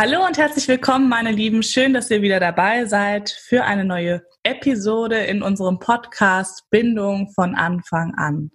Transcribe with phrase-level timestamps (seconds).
[0.00, 1.60] Hallo und herzlich willkommen, meine Lieben.
[1.64, 7.56] Schön, dass ihr wieder dabei seid für eine neue Episode in unserem Podcast Bindung von
[7.56, 8.52] Anfang an.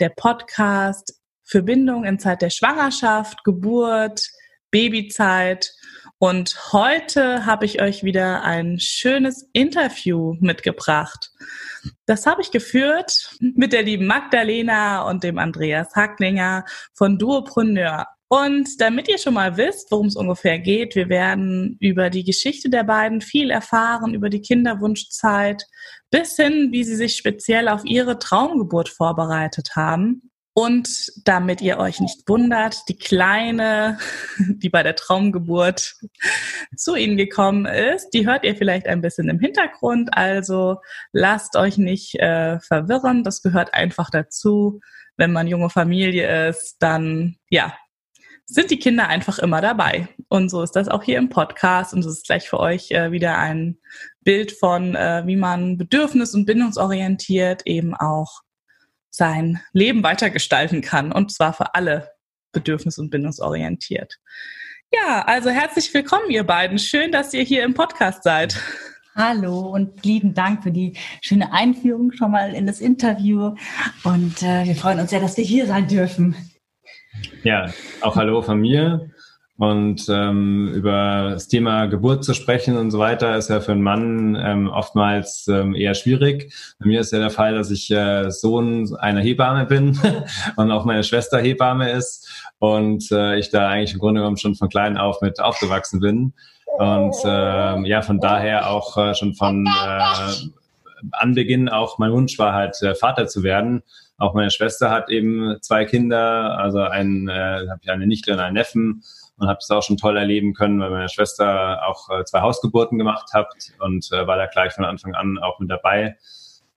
[0.00, 4.30] Der Podcast für Bindung in Zeit der Schwangerschaft, Geburt,
[4.70, 5.74] Babyzeit.
[6.16, 11.32] Und heute habe ich euch wieder ein schönes Interview mitgebracht.
[12.06, 16.64] Das habe ich geführt mit der lieben Magdalena und dem Andreas Hacklinger
[16.94, 18.06] von Duopreneur.
[18.28, 22.68] Und damit ihr schon mal wisst, worum es ungefähr geht, wir werden über die Geschichte
[22.68, 25.64] der beiden viel erfahren, über die Kinderwunschzeit,
[26.10, 30.30] bis hin, wie sie sich speziell auf ihre Traumgeburt vorbereitet haben.
[30.52, 33.98] Und damit ihr euch nicht wundert, die Kleine,
[34.38, 35.94] die bei der Traumgeburt
[36.76, 40.10] zu Ihnen gekommen ist, die hört ihr vielleicht ein bisschen im Hintergrund.
[40.12, 40.78] Also
[41.12, 43.22] lasst euch nicht äh, verwirren.
[43.22, 44.80] Das gehört einfach dazu.
[45.16, 47.72] Wenn man junge Familie ist, dann ja,
[48.48, 50.08] sind die Kinder einfach immer dabei.
[50.28, 51.92] Und so ist das auch hier im Podcast.
[51.92, 53.78] Und es ist gleich für euch äh, wieder ein
[54.22, 58.40] Bild von, äh, wie man bedürfnis- und bindungsorientiert eben auch
[59.10, 61.12] sein Leben weitergestalten kann.
[61.12, 62.10] Und zwar für alle
[62.52, 64.16] bedürfnis- und bindungsorientiert.
[64.92, 66.78] Ja, also herzlich willkommen, ihr beiden.
[66.78, 68.58] Schön, dass ihr hier im Podcast seid.
[69.14, 73.54] Hallo und lieben Dank für die schöne Einführung schon mal in das Interview.
[74.04, 76.34] Und äh, wir freuen uns sehr, dass wir hier sein dürfen.
[77.42, 77.66] Ja,
[78.00, 79.10] auch Hallo von mir.
[79.58, 83.82] Und ähm, über das Thema Geburt zu sprechen und so weiter ist ja für einen
[83.82, 86.54] Mann ähm, oftmals ähm, eher schwierig.
[86.78, 89.98] Bei mir ist ja der Fall, dass ich äh, Sohn einer Hebamme bin
[90.56, 92.28] und auch meine Schwester Hebamme ist
[92.60, 96.34] und äh, ich da eigentlich im Grunde genommen schon von klein auf mit aufgewachsen bin.
[96.78, 100.32] Und äh, ja, von daher auch äh, schon von äh,
[101.12, 103.82] Anbeginn auch mein Wunsch war halt, äh, Vater zu werden.
[104.16, 108.40] Auch meine Schwester hat eben zwei Kinder, also ein, äh, habe ich eine Nichte und
[108.40, 109.02] einen Neffen
[109.36, 112.98] und habe das auch schon toll erleben können, weil meine Schwester auch äh, zwei Hausgeburten
[112.98, 116.16] gemacht hat und äh, war da gleich von Anfang an auch mit dabei.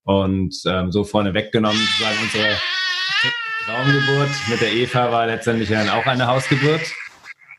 [0.03, 2.56] Und ähm, so vorne weggenommen, sozusagen unsere
[3.66, 6.81] Traumgeburt mit der Eva war letztendlich dann auch eine Hausgeburt.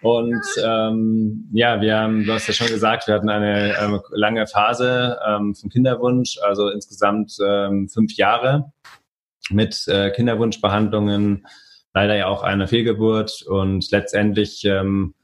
[0.02, 4.48] Und ähm, ja, wir haben, du hast ja schon gesagt, wir hatten eine ähm, lange
[4.48, 8.72] Phase ähm, vom Kinderwunsch, also insgesamt ähm, fünf Jahre
[9.50, 11.46] mit äh, Kinderwunschbehandlungen,
[11.94, 15.14] leider ja auch eine Fehlgeburt und letztendlich ähm,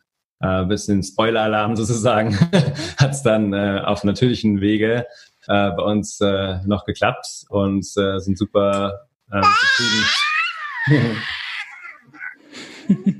[0.40, 2.38] äh, bisschen Spoiler-Alarm sozusagen,
[2.98, 5.06] hat es dann äh, auf natürlichen Wege
[5.48, 9.42] äh, bei uns äh, noch geklappt und äh, sind super äh,
[10.86, 11.16] zufrieden.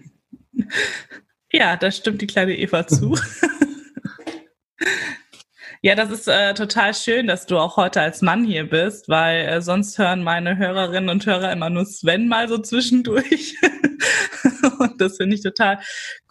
[1.58, 3.18] ja, da stimmt die kleine Eva zu.
[5.80, 9.46] Ja, das ist äh, total schön, dass du auch heute als Mann hier bist, weil
[9.46, 13.54] äh, sonst hören meine Hörerinnen und Hörer immer nur Sven mal so zwischendurch.
[15.00, 15.78] das finde ich total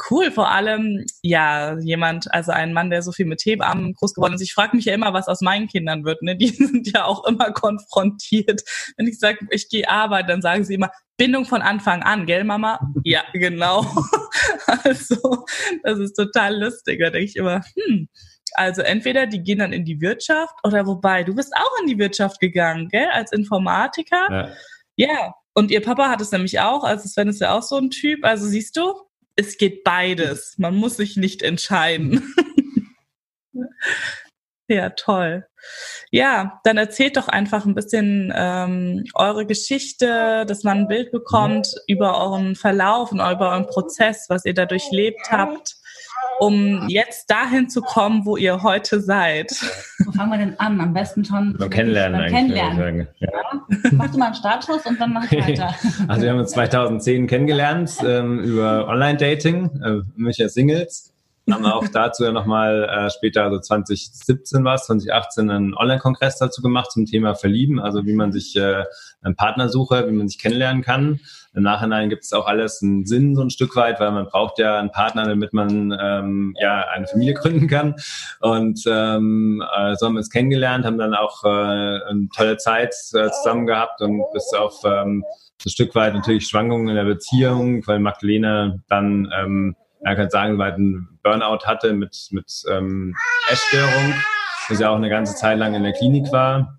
[0.09, 0.31] cool.
[0.31, 4.41] Vor allem, ja, jemand, also ein Mann, der so viel mit Hebammen groß geworden ist.
[4.41, 6.21] Ich frage mich ja immer, was aus meinen Kindern wird.
[6.21, 6.35] Ne?
[6.35, 8.61] Die sind ja auch immer konfrontiert.
[8.97, 12.43] Wenn ich sage, ich gehe arbeiten, dann sagen sie immer, Bindung von Anfang an, gell,
[12.43, 12.79] Mama?
[13.03, 13.85] Ja, genau.
[14.83, 15.45] also,
[15.83, 16.99] das ist total lustig.
[16.99, 18.07] Da denke ich immer, hm,
[18.53, 21.97] also entweder die gehen dann in die Wirtschaft oder wobei, du bist auch in die
[21.97, 24.53] Wirtschaft gegangen, gell, als Informatiker.
[24.95, 25.07] Ja.
[25.07, 25.33] ja.
[25.57, 28.23] Und ihr Papa hat es nämlich auch, also Sven ist ja auch so ein Typ.
[28.23, 28.93] Also siehst du,
[29.35, 30.53] es geht beides.
[30.59, 32.31] Man muss sich nicht entscheiden.
[34.67, 35.47] ja, toll.
[36.11, 41.73] Ja, dann erzählt doch einfach ein bisschen ähm, eure Geschichte, dass man ein Bild bekommt
[41.87, 45.77] über euren Verlauf und über euren Prozess, was ihr da durchlebt habt
[46.39, 49.51] um jetzt dahin zu kommen, wo ihr heute seid?
[50.05, 50.79] Wo fangen wir denn an?
[50.79, 52.21] Am besten schon beim Kennenlernen.
[52.21, 53.07] Beim Kennenlernen.
[53.19, 53.29] Ja.
[53.31, 53.91] ja.
[53.91, 55.73] Mach du mal einen Startschuss und dann mach ich weiter.
[56.07, 61.13] Also wir haben uns 2010 kennengelernt ähm, über Online-Dating, äh, Münchner Singles.
[61.49, 66.61] Haben auch dazu ja nochmal äh, später, also 2017 war es, 2018, einen Online-Kongress dazu
[66.61, 68.83] gemacht zum Thema Verlieben, also wie man sich äh,
[69.27, 71.19] einen Partner suche, wie man sich kennenlernen kann.
[71.53, 74.59] Im Nachhinein gibt es auch alles einen Sinn so ein Stück weit, weil man braucht
[74.59, 77.95] ja einen Partner, damit man ähm, ja eine Familie gründen kann.
[78.39, 82.93] Und ähm, äh, so haben wir uns kennengelernt, haben dann auch äh, eine tolle Zeit
[83.13, 85.23] äh, zusammen gehabt und bis auf ähm,
[85.59, 90.29] so ein Stück weit natürlich Schwankungen in der Beziehung, weil Magdalena dann ähm, man kann
[90.29, 93.15] sagen, weil einen Burnout hatte mit, mit ähm,
[93.49, 94.13] Essstörung,
[94.69, 96.76] dass ja auch eine ganze Zeit lang in der Klinik war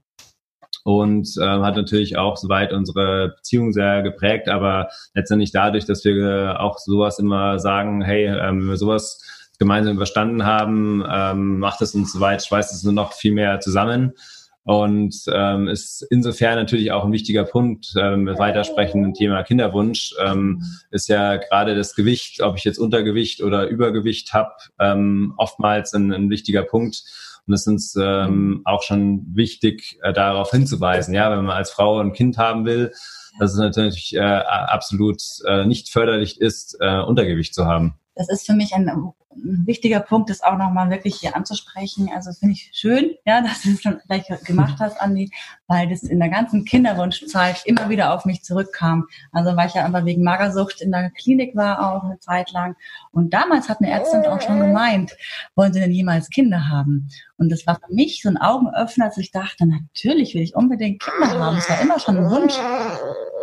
[0.88, 6.60] und äh, hat natürlich auch soweit unsere Beziehung sehr geprägt, aber letztendlich dadurch, dass wir
[6.60, 9.20] auch sowas immer sagen, hey, ähm, wenn wir sowas
[9.58, 14.14] gemeinsam überstanden haben, ähm, macht es uns soweit, schweißt es nur noch viel mehr zusammen.
[14.62, 20.14] Und ähm, ist insofern natürlich auch ein wichtiger Punkt ähm, mit weitersprechenden Thema Kinderwunsch.
[20.24, 25.92] Ähm, ist ja gerade das Gewicht, ob ich jetzt Untergewicht oder Übergewicht habe, ähm, oftmals
[25.92, 27.02] ein, ein wichtiger Punkt.
[27.48, 31.14] Und es ist uns ähm, auch schon wichtig, äh, darauf hinzuweisen.
[31.14, 32.92] Ja, wenn man als Frau ein Kind haben will,
[33.40, 38.46] dass es natürlich äh, absolut äh, nicht förderlich ist, äh, Untergewicht zu haben das ist
[38.46, 38.90] für mich ein,
[39.34, 42.10] ein wichtiger Punkt, das auch nochmal wirklich hier anzusprechen.
[42.14, 45.30] Also finde ich schön, ja, dass du es schon gleich gemacht hast, Andi,
[45.66, 49.06] weil das in der ganzen Kinderwunschzeit immer wieder auf mich zurückkam.
[49.32, 52.76] Also weil ich ja einfach wegen Magersucht in der Klinik war auch eine Zeit lang.
[53.12, 55.16] Und damals hat eine Ärztin auch schon gemeint,
[55.54, 57.08] wollen Sie denn jemals Kinder haben?
[57.36, 61.02] Und das war für mich so ein Augenöffner, als ich dachte, natürlich will ich unbedingt
[61.02, 61.56] Kinder haben.
[61.56, 62.54] Es war immer schon ein Wunsch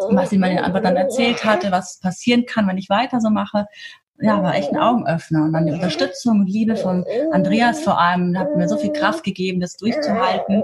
[0.09, 3.65] was sie mir einfach dann erzählt hatte, was passieren kann, wenn ich weiter so mache
[4.19, 5.43] ja, war echt ein Augenöffner.
[5.43, 9.23] Und dann die Unterstützung und Liebe von Andreas vor allem hat mir so viel Kraft
[9.23, 10.63] gegeben, das durchzuhalten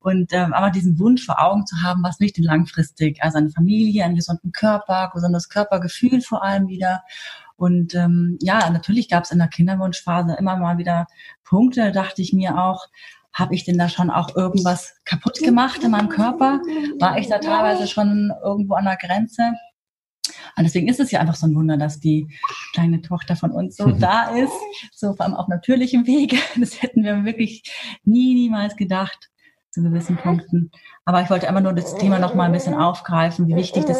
[0.00, 3.22] und ähm, aber diesen Wunsch vor Augen zu haben, was möchte langfristig.
[3.22, 7.02] Also eine Familie, einen gesunden Körper, gesundes Körpergefühl vor allem wieder.
[7.56, 11.06] Und ähm, ja, natürlich gab es in der Kinderwunschphase immer mal wieder
[11.44, 12.86] Punkte, da dachte ich mir auch,
[13.32, 16.60] habe ich denn da schon auch irgendwas kaputt gemacht in meinem Körper?
[16.98, 19.52] War ich da teilweise schon irgendwo an der Grenze?
[20.56, 22.28] Und deswegen ist es ja einfach so ein Wunder, dass die
[22.74, 24.52] kleine Tochter von uns so da ist,
[24.92, 26.36] so vor allem auf natürlichem Wege.
[26.58, 27.62] Das hätten wir wirklich
[28.04, 29.30] nie, niemals gedacht
[29.70, 30.70] zu gewissen Punkten.
[31.04, 33.98] Aber ich wollte einfach nur das Thema noch mal ein bisschen aufgreifen, wie wichtig das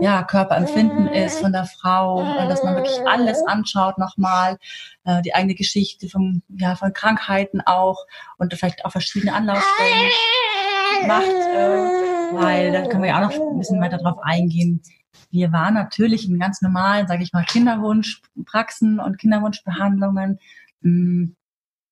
[0.00, 4.58] ja, Körperempfinden ist von der Frau, dass man wirklich alles anschaut nochmal,
[5.04, 8.04] äh, die eigene Geschichte vom, ja, von Krankheiten auch
[8.38, 10.10] und vielleicht auch verschiedene Anlaufstellen
[11.06, 14.82] macht, äh, weil da können wir ja auch noch ein bisschen weiter drauf eingehen,
[15.30, 20.38] wir waren natürlich in ganz normalen, sage ich mal, Kinderwunschpraxen und Kinderwunschbehandlungen.
[20.82, 21.36] Hm,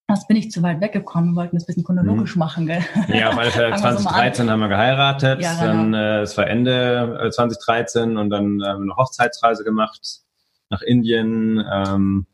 [0.06, 1.30] das bin ich zu weit weggekommen.
[1.32, 2.40] Wir wollten das ein bisschen chronologisch mhm.
[2.40, 2.84] machen, gell?
[3.08, 5.40] Ja, auf alle Fälle 2013 so haben wir geheiratet.
[5.40, 5.66] Ja, genau.
[5.66, 10.20] Dann, äh, es war Ende äh, 2013 und dann äh, eine Hochzeitsreise gemacht
[10.70, 12.26] nach Indien ähm,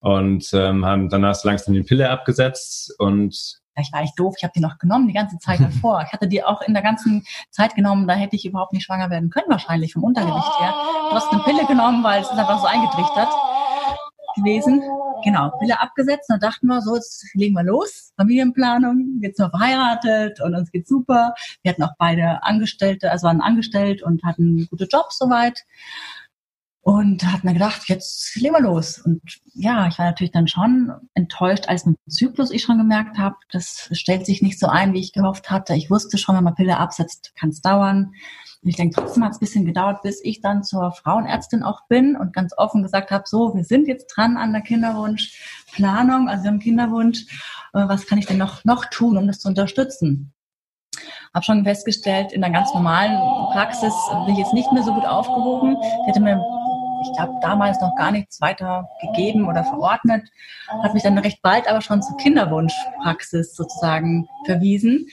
[0.00, 4.42] und ähm, haben danach so langsam die Pille abgesetzt und Vielleicht war ich doof, ich
[4.42, 6.02] habe die noch genommen die ganze Zeit davor.
[6.04, 9.08] Ich hatte die auch in der ganzen Zeit genommen, da hätte ich überhaupt nicht schwanger
[9.08, 10.74] werden können, wahrscheinlich vom Untergewicht her.
[11.10, 13.28] Du hast eine Pille genommen, weil es ist einfach so eingetrichtert
[14.34, 14.82] gewesen.
[15.24, 18.12] Genau, Pille abgesetzt und dann dachten wir, so, jetzt legen wir los.
[18.16, 21.34] Familienplanung, jetzt noch verheiratet und uns geht's super.
[21.62, 25.64] Wir hatten auch beide Angestellte, also waren angestellt und hatten gute Jobs soweit.
[26.88, 28.98] Und hat mir gedacht, jetzt legen wir los.
[28.98, 29.20] Und
[29.52, 33.36] ja, ich war natürlich dann schon enttäuscht, als mit dem Zyklus ich schon gemerkt habe,
[33.52, 35.74] das stellt sich nicht so ein, wie ich gehofft hatte.
[35.74, 38.14] Ich wusste schon, wenn man Pille absetzt, kann es dauern.
[38.62, 41.86] Und ich denke, trotzdem hat es ein bisschen gedauert, bis ich dann zur Frauenärztin auch
[41.88, 46.46] bin und ganz offen gesagt habe, so, wir sind jetzt dran an der Kinderwunschplanung, also
[46.46, 47.26] haben Kinderwunsch.
[47.74, 50.32] Äh, was kann ich denn noch, noch tun, um das zu unterstützen?
[51.34, 53.18] Habe schon festgestellt, in der ganz normalen
[53.52, 53.92] Praxis
[54.24, 55.76] bin ich jetzt nicht mehr so gut aufgehoben.
[55.82, 56.42] Ich hätte mir
[57.02, 60.28] ich glaube, damals noch gar nichts weiter gegeben oder verordnet,
[60.82, 65.06] hat mich dann recht bald aber schon zur Kinderwunschpraxis sozusagen verwiesen.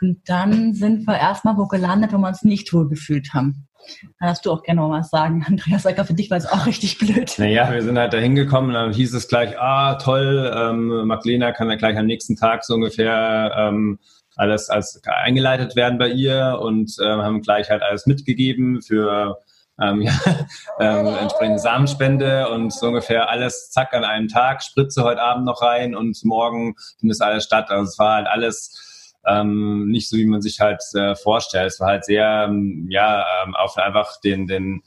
[0.00, 3.66] Und dann sind wir erstmal wo gelandet, wo wir uns nicht wohl gefühlt haben.
[4.18, 5.82] Da hast du auch gerne mal was sagen, Andreas.
[5.82, 7.34] Sogar für dich war es auch richtig blöd.
[7.38, 11.70] Naja, wir sind halt da hingekommen, dann hieß es gleich, ah, toll, ähm, Magdalena kann
[11.70, 13.98] ja gleich am nächsten Tag so ungefähr ähm,
[14.36, 19.38] alles als eingeleitet werden bei ihr und äh, haben gleich halt alles mitgegeben für
[19.80, 20.12] ähm, ja,
[20.80, 25.62] ähm, entsprechende Samenspende und so ungefähr alles zack an einem Tag, Spritze heute Abend noch
[25.62, 27.70] rein und morgen findet alles statt.
[27.70, 31.66] Also es war halt alles ähm, nicht so, wie man sich halt äh, vorstellt.
[31.66, 34.82] Es war halt sehr, ähm, ja, ähm, auf einfach den, den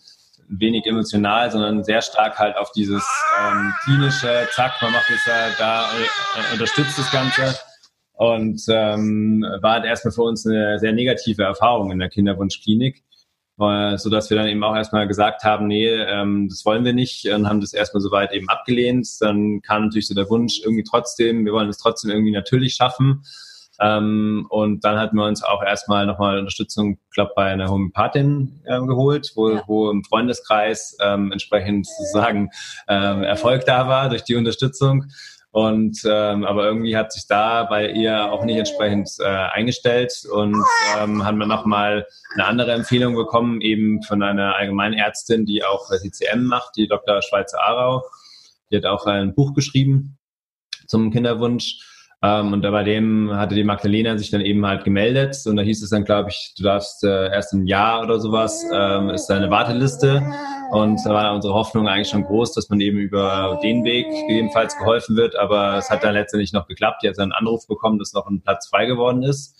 [0.48, 3.04] wenig emotional, sondern sehr stark halt auf dieses
[3.42, 7.58] ähm, klinische, zack, man macht es ja da, äh, unterstützt das Ganze.
[8.16, 13.13] Und ähm, war halt erstmal für uns eine sehr negative Erfahrung in der Kinderwunschklinik äh,
[13.58, 17.28] so dass wir dann eben auch erstmal gesagt haben, nee, ähm, das wollen wir nicht
[17.28, 19.08] und haben das erstmal soweit eben abgelehnt.
[19.20, 23.24] Dann kam natürlich so der Wunsch irgendwie trotzdem, wir wollen es trotzdem irgendwie natürlich schaffen.
[23.80, 28.80] Ähm, und dann hatten wir uns auch erstmal nochmal Unterstützung, glaube bei einer Homöopathin äh,
[28.82, 29.64] geholt, wo, ja.
[29.68, 32.50] wo im Freundeskreis ähm, entsprechend sozusagen
[32.88, 35.06] ähm, Erfolg da war durch die Unterstützung.
[35.54, 40.56] Und ähm, aber irgendwie hat sich da bei ihr auch nicht entsprechend äh, eingestellt und
[40.98, 46.46] ähm, haben wir nochmal eine andere Empfehlung bekommen, eben von einer Allgemeinärztin, die auch CCM
[46.46, 47.22] macht, die Dr.
[47.22, 48.04] Schweizer Arau.
[48.72, 50.18] Die hat auch ein Buch geschrieben
[50.88, 51.93] zum Kinderwunsch.
[52.24, 55.84] Ähm, und bei dem hatte die Magdalena sich dann eben halt gemeldet und da hieß
[55.84, 59.36] es dann, glaube ich, du darfst äh, erst ein Jahr oder sowas, ähm, ist da
[59.36, 60.24] eine Warteliste.
[60.72, 64.78] Und da war unsere Hoffnung eigentlich schon groß, dass man eben über den Weg gegebenenfalls
[64.78, 65.36] geholfen wird.
[65.36, 67.04] Aber es hat dann letztendlich noch geklappt.
[67.04, 69.56] Die hat dann einen Anruf bekommen, dass noch ein Platz frei geworden ist.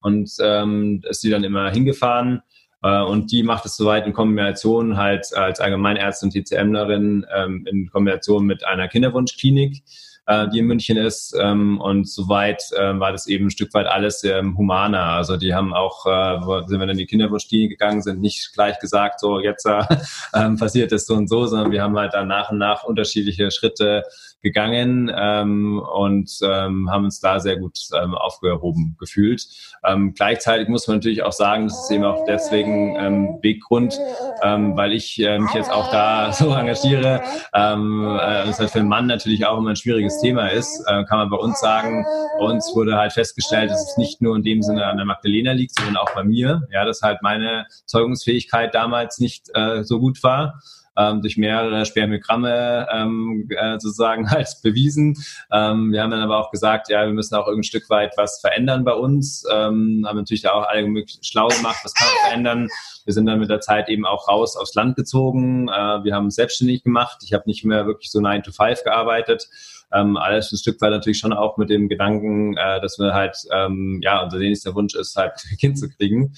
[0.00, 2.42] und ähm, ist sie dann immer hingefahren.
[2.82, 7.88] Äh, und die macht es soweit in Kombination halt als Allgemeinärztin und TCMlerin ähm, in
[7.90, 9.82] Kombination mit einer Kinderwunschklinik
[10.28, 11.34] äh, die in München ist.
[11.40, 15.02] Ähm, und soweit äh, war das eben ein Stück weit alles ähm, humaner.
[15.02, 18.78] Also die haben auch, äh, sind wir dann in die Kinderwunschklinik gegangen, sind nicht gleich
[18.78, 19.82] gesagt, so jetzt äh,
[20.34, 23.50] ähm, passiert es so und so, sondern wir haben halt dann nach und nach unterschiedliche
[23.50, 24.04] Schritte
[24.42, 29.46] gegangen ähm, und ähm, haben uns da sehr gut ähm, aufgehoben gefühlt.
[29.84, 33.98] Ähm, gleichzeitig muss man natürlich auch sagen, das ist eben auch deswegen ähm, Weggrund,
[34.42, 37.22] ähm, weil ich äh, mich jetzt auch da so engagiere.
[37.54, 41.04] Ähm, äh, das halt für einen Mann natürlich auch immer ein schwieriges Thema ist, äh,
[41.04, 42.04] kann man bei uns sagen.
[42.38, 45.76] Uns wurde halt festgestellt, dass es nicht nur in dem Sinne an der Magdalena liegt,
[45.76, 46.62] sondern auch bei mir.
[46.72, 50.60] Ja, dass halt meine Zeugungsfähigkeit damals nicht äh, so gut war
[50.98, 55.16] ähm, durch mehrere Spermiogramme ähm, äh, sozusagen halt bewiesen.
[55.52, 58.40] Ähm, wir haben dann aber auch gesagt, ja, wir müssen auch irgendein Stück weit was
[58.40, 59.44] verändern bei uns.
[59.50, 62.68] Ähm, haben natürlich auch alle schlau gemacht, was kann man verändern.
[63.04, 65.68] Wir sind dann mit der Zeit eben auch raus aufs Land gezogen.
[65.68, 67.18] Äh, wir haben selbstständig gemacht.
[67.22, 69.48] Ich habe nicht mehr wirklich so 9 to 5 gearbeitet.
[69.92, 73.36] Ähm, alles ein Stück weit natürlich schon auch mit dem Gedanken, äh, dass wir halt,
[73.52, 76.34] ähm, ja, unser nächster Wunsch ist, halt ein Kind zu kriegen.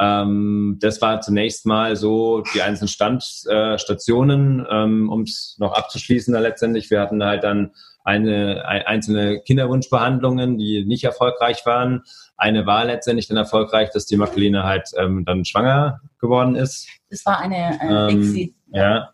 [0.00, 6.32] Ähm, das war zunächst mal so die einzelnen Standstationen, äh, ähm, um es noch abzuschließen
[6.32, 6.90] da letztendlich.
[6.90, 7.72] Wir hatten halt dann
[8.04, 12.02] eine, ein, einzelne Kinderwunschbehandlungen, die nicht erfolgreich waren.
[12.36, 16.88] Eine war letztendlich dann erfolgreich, dass die Magdalene halt ähm, dann schwanger geworden ist.
[17.10, 19.10] Das war eine äh, ähm, Ja.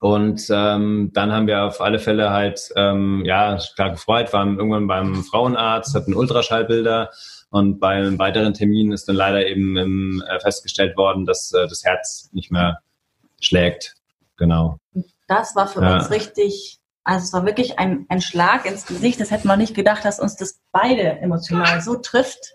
[0.00, 4.86] Und ähm, dann haben wir auf alle Fälle halt, ähm, ja, klar gefreut, waren irgendwann
[4.86, 7.10] beim Frauenarzt, hatten Ultraschallbilder
[7.50, 11.82] und bei einem weiteren Termin ist dann leider eben ähm, festgestellt worden, dass äh, das
[11.82, 12.78] Herz nicht mehr
[13.40, 13.94] schlägt.
[14.36, 14.78] Genau.
[15.26, 15.96] Das war für ja.
[15.96, 19.20] uns richtig, also es war wirklich ein, ein Schlag ins Gesicht.
[19.20, 22.54] Das hätten wir nicht gedacht, dass uns das beide emotional so trifft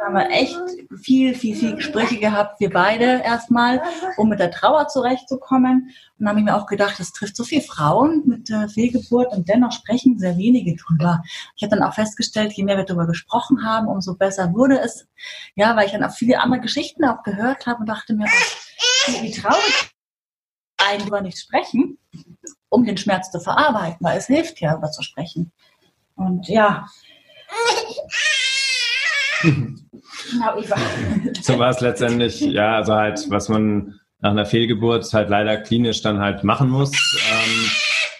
[0.00, 0.58] haben wir echt
[1.02, 3.82] viel, viel, viel Gespräche gehabt, wir beide erstmal,
[4.16, 5.90] um mit der Trauer zurechtzukommen.
[5.90, 9.32] Und dann habe ich mir auch gedacht, das trifft so viele Frauen mit der Fehlgeburt
[9.32, 11.22] und dennoch sprechen sehr wenige drüber.
[11.56, 15.06] Ich habe dann auch festgestellt, je mehr wir darüber gesprochen haben, umso besser wurde es.
[15.54, 18.26] Ja, weil ich dann auch viele andere Geschichten auch gehört habe und dachte mir,
[19.20, 19.90] wie traurig
[20.78, 21.98] eigentlich darüber nicht sprechen,
[22.70, 25.52] um den Schmerz zu verarbeiten, weil es hilft ja, darüber zu sprechen.
[26.16, 26.86] Und ja,
[29.42, 30.60] Genau,
[31.40, 36.02] so war es letztendlich, ja, also halt, was man nach einer Fehlgeburt halt leider klinisch
[36.02, 36.90] dann halt machen muss.
[37.30, 37.70] Ähm,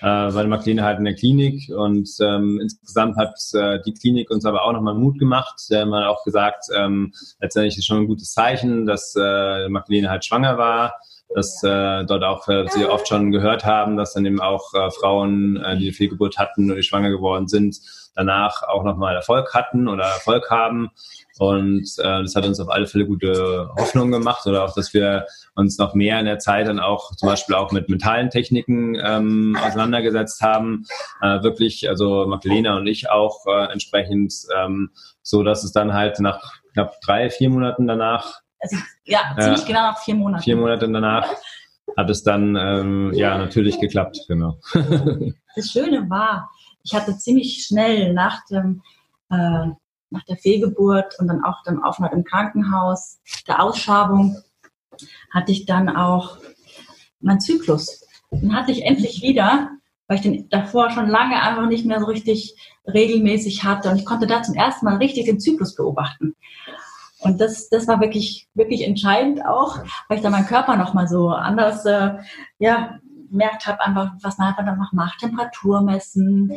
[0.03, 4.47] äh, weil Marlene halt in der Klinik und ähm, insgesamt hat äh, die Klinik uns
[4.47, 5.61] aber auch nochmal Mut gemacht.
[5.69, 10.25] Wir haben auch gesagt, ähm, letztendlich ist schon ein gutes Zeichen, dass äh, Marlene halt
[10.25, 10.95] schwanger war
[11.35, 14.91] dass äh, dort auch äh, Sie oft schon gehört haben, dass dann eben auch äh,
[14.91, 17.79] Frauen, äh, die eine Fehlgeburt hatten oder die schwanger geworden sind,
[18.14, 20.90] danach auch nochmal Erfolg hatten oder Erfolg haben.
[21.38, 25.26] Und äh, das hat uns auf alle Fälle gute Hoffnung gemacht oder auch, dass wir
[25.55, 29.57] uns noch mehr in der Zeit dann auch zum Beispiel auch mit mentalen Techniken ähm,
[29.64, 30.85] auseinandergesetzt haben.
[31.23, 34.90] Äh, wirklich, also Magdalena und ich auch äh, entsprechend, ähm,
[35.23, 36.40] so dass es dann halt nach
[36.75, 40.45] knapp drei, vier Monaten danach also ja, ziemlich äh, genau nach vier Monaten.
[40.45, 41.29] Vier Monate danach
[41.97, 44.59] hat es dann ähm, ja natürlich geklappt, genau.
[45.57, 46.50] das Schöne war,
[46.83, 48.83] ich hatte ziemlich schnell nach dem
[49.31, 49.69] äh,
[50.11, 54.37] nach der Fehlgeburt und dann auch dem Aufenthalt im Krankenhaus, der Ausschabung,
[55.33, 56.39] hatte ich dann auch
[57.21, 58.05] meinen Zyklus.
[58.31, 59.71] Den hatte ich endlich wieder,
[60.09, 62.57] weil ich den davor schon lange einfach nicht mehr so richtig
[62.87, 66.35] regelmäßig hatte und ich konnte da zum ersten Mal richtig den Zyklus beobachten.
[67.21, 71.29] Und das, das war wirklich, wirklich entscheidend auch, weil ich da meinen Körper nochmal so
[71.29, 72.15] anders, äh,
[72.59, 72.99] ja,
[73.31, 76.53] merkt habe, einfach, was man einfach noch macht, Temperatur messen,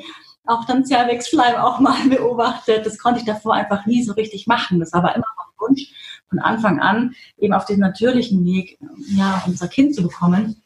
[0.45, 2.85] auch dann Cervixschleim auch mal beobachtet.
[2.85, 4.79] Das konnte ich davor einfach nie so richtig machen.
[4.79, 5.93] Das war aber immer noch ein Wunsch
[6.29, 10.61] von Anfang an, eben auf den natürlichen Weg, ja, unser Kind zu bekommen.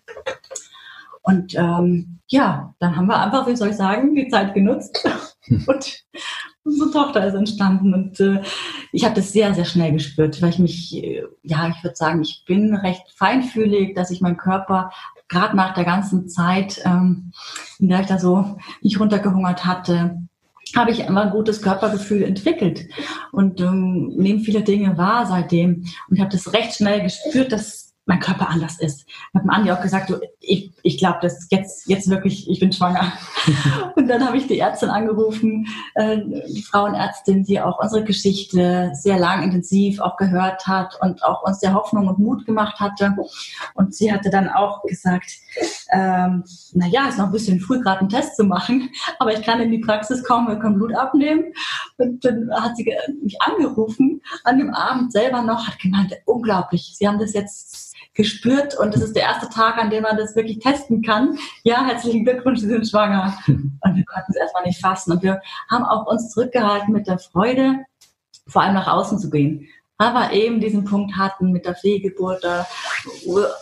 [1.22, 5.06] Und ähm, ja, dann haben wir einfach, wie soll ich sagen, die Zeit genutzt
[5.68, 6.06] und
[6.64, 7.94] unsere Tochter ist entstanden.
[7.94, 8.42] Und äh,
[8.92, 12.22] ich habe das sehr, sehr schnell gespürt, weil ich mich, äh, ja, ich würde sagen,
[12.22, 14.92] ich bin recht feinfühlig, dass ich meinen Körper
[15.30, 17.32] gerade nach der ganzen Zeit, ähm,
[17.80, 20.22] in der ich da so nicht runtergehungert hatte,
[20.76, 22.88] habe ich immer ein gutes Körpergefühl entwickelt
[23.32, 25.86] und ähm, nehme viele Dinge wahr seitdem.
[26.10, 29.06] Und ich habe das recht schnell gespürt, dass mein Körper anders ist.
[29.08, 32.72] Ich habe Andi auch gesagt, du, ich, ich glaube, das jetzt, jetzt wirklich, ich bin
[32.72, 33.12] schwanger.
[33.96, 39.20] und dann habe ich die Ärztin angerufen, äh, die Frauenärztin, die auch unsere Geschichte sehr
[39.20, 43.14] lang intensiv auch gehört hat und auch uns der Hoffnung und Mut gemacht hatte.
[43.74, 45.30] Und sie hatte dann auch gesagt,
[45.92, 49.42] ähm, na ja, ist noch ein bisschen früh, gerade einen Test zu machen, aber ich
[49.42, 51.54] kann in die Praxis kommen, wir können Blut abnehmen.
[51.98, 52.90] Und dann hat sie
[53.22, 58.78] mich angerufen an dem Abend selber noch, hat gemeint, unglaublich, sie haben das jetzt gespürt
[58.78, 61.38] und es ist der erste Tag, an dem man das wirklich testen kann.
[61.64, 63.38] Ja, herzlichen Glückwunsch, Sie sind schwanger.
[63.48, 65.14] Und wir konnten es erstmal nicht fassen.
[65.14, 67.86] Und wir haben auch uns zurückgehalten mit der Freude,
[68.48, 69.68] vor allem nach außen zu gehen
[69.98, 72.68] aber eben diesen Punkt hatten mit der Fehlgeburt, da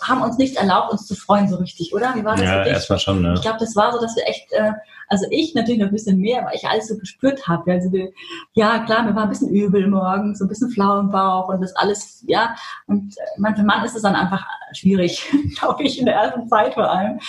[0.02, 2.14] haben uns nicht erlaubt, uns zu freuen so richtig, oder?
[2.16, 3.34] Wie war das Ja, erstmal schon, ne?
[3.36, 4.72] Ich glaube, das war so, dass wir echt, äh,
[5.08, 7.72] also ich natürlich noch ein bisschen mehr, weil ich alles so gespürt habe.
[7.72, 8.12] Also wir,
[8.54, 11.62] ja, klar, mir war ein bisschen übel morgens, so ein bisschen flau im Bauch und
[11.62, 12.56] das alles, ja.
[12.88, 16.74] Und äh, für Mann ist es dann einfach schwierig, glaube ich, in der ersten Zeit
[16.74, 17.20] vor allem.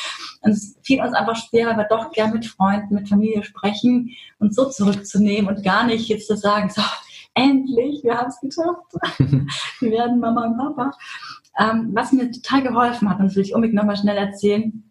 [0.40, 4.10] Und es fiel uns einfach schwer, weil wir doch gern mit Freunden, mit Familie sprechen
[4.40, 6.82] und so zurückzunehmen und gar nicht jetzt zu sagen, so,
[7.36, 9.18] endlich, wir haben es geschafft.
[9.80, 10.90] wir werden Mama und Papa.
[11.58, 14.90] Ähm, was mir total geholfen hat, und das will ich unbedingt nochmal schnell erzählen.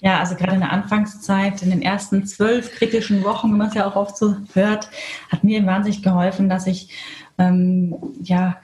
[0.00, 3.74] Ja, also gerade in der Anfangszeit, in den ersten zwölf kritischen Wochen, wie man es
[3.74, 4.88] ja auch oft so hört,
[5.30, 6.96] hat mir wahnsinnig geholfen, dass ich
[7.36, 8.58] ähm, ja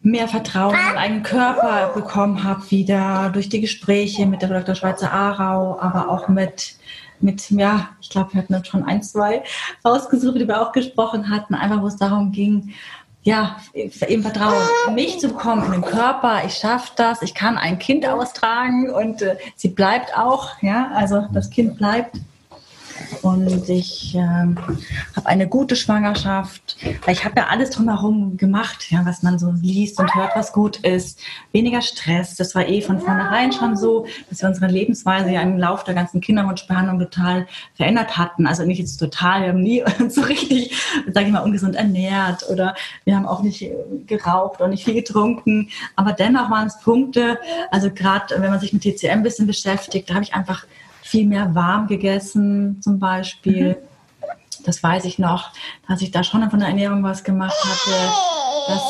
[0.00, 4.74] mehr Vertrauen in meinen eigenen Körper bekommen habe, wieder durch die Gespräche mit der Dr.
[4.74, 6.76] Schweizer Aarau, aber auch mit
[7.22, 9.42] mit, ja, ich glaube, wir hatten schon ein, zwei
[9.84, 12.74] rausgesucht, die wir auch gesprochen hatten, einfach wo es darum ging,
[13.22, 14.54] ja, eben Vertrauen
[14.88, 18.90] in mich zu bekommen, in den Körper, ich schaffe das, ich kann ein Kind austragen
[18.90, 22.16] und äh, sie bleibt auch, ja, also das Kind bleibt
[23.22, 26.76] und ich äh, habe eine gute Schwangerschaft.
[27.06, 30.78] Ich habe ja alles drumherum gemacht, ja, was man so liest und hört, was gut
[30.78, 31.20] ist.
[31.52, 32.36] Weniger Stress.
[32.36, 35.94] Das war eh von vornherein schon so, dass wir unsere Lebensweise ja im Laufe der
[35.94, 38.46] ganzen Kinderwunschbehandlung total verändert hatten.
[38.46, 40.74] Also nicht jetzt total, wir haben nie so richtig,
[41.12, 42.74] sage ich mal, ungesund ernährt oder
[43.04, 43.64] wir haben auch nicht
[44.06, 45.70] geraucht und nicht viel getrunken.
[45.96, 47.38] Aber dennoch waren es Punkte,
[47.70, 50.66] also gerade wenn man sich mit TCM ein bisschen beschäftigt, da habe ich einfach
[51.08, 53.70] viel mehr warm gegessen zum Beispiel.
[53.70, 54.64] Mhm.
[54.64, 55.52] Das weiß ich noch,
[55.88, 57.96] dass ich da schon von der Ernährung was gemacht hatte,
[58.66, 58.82] dass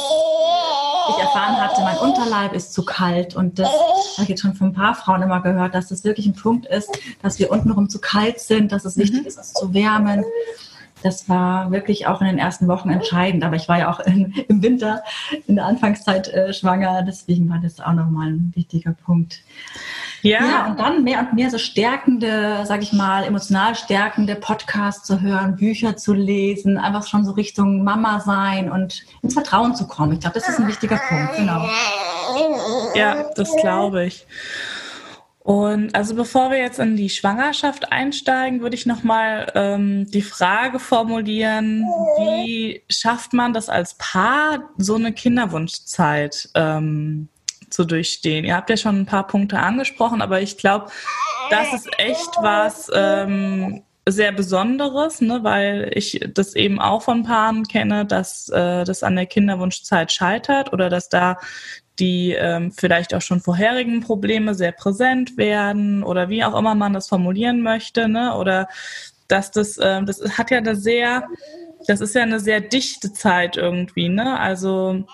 [1.11, 4.69] ich erfahren hatte, mein Unterleib ist zu kalt und das habe ich jetzt schon von
[4.69, 6.91] ein paar Frauen immer gehört, dass das wirklich ein Punkt ist,
[7.23, 9.03] dass wir untenrum zu kalt sind, dass es mhm.
[9.03, 10.25] wichtig ist, uns zu wärmen.
[11.03, 14.33] Das war wirklich auch in den ersten Wochen entscheidend, aber ich war ja auch in,
[14.49, 15.03] im Winter
[15.47, 19.41] in der Anfangszeit äh, schwanger, deswegen war das auch nochmal ein wichtiger Punkt.
[20.23, 20.45] Ja.
[20.45, 25.21] ja, und dann mehr und mehr so stärkende, sag ich mal, emotional stärkende Podcasts zu
[25.21, 30.15] hören, Bücher zu lesen, einfach schon so Richtung Mama sein und ins Vertrauen zu kommen.
[30.15, 31.69] Ich glaube, das ist ein wichtiger Punkt, genau.
[32.95, 34.27] Ja, das glaube ich.
[35.49, 40.79] Und also bevor wir jetzt in die Schwangerschaft einsteigen, würde ich nochmal ähm, die Frage
[40.79, 41.85] formulieren,
[42.19, 47.29] wie schafft man das als Paar, so eine Kinderwunschzeit ähm,
[47.71, 48.45] zu durchstehen.
[48.45, 50.91] Ihr habt ja schon ein paar Punkte angesprochen, aber ich glaube,
[51.49, 57.65] das ist echt was ähm, sehr Besonderes, ne, weil ich das eben auch von Paaren
[57.65, 61.39] kenne, dass äh, das an der Kinderwunschzeit scheitert oder dass da
[61.99, 66.93] die ähm, vielleicht auch schon vorherigen Probleme sehr präsent werden oder wie auch immer man
[66.93, 68.35] das formulieren möchte, ne?
[68.37, 68.69] Oder
[69.27, 71.29] dass das, äh, das hat ja eine sehr
[71.87, 74.39] das ist ja eine sehr dichte Zeit irgendwie, ne?
[74.39, 75.05] Also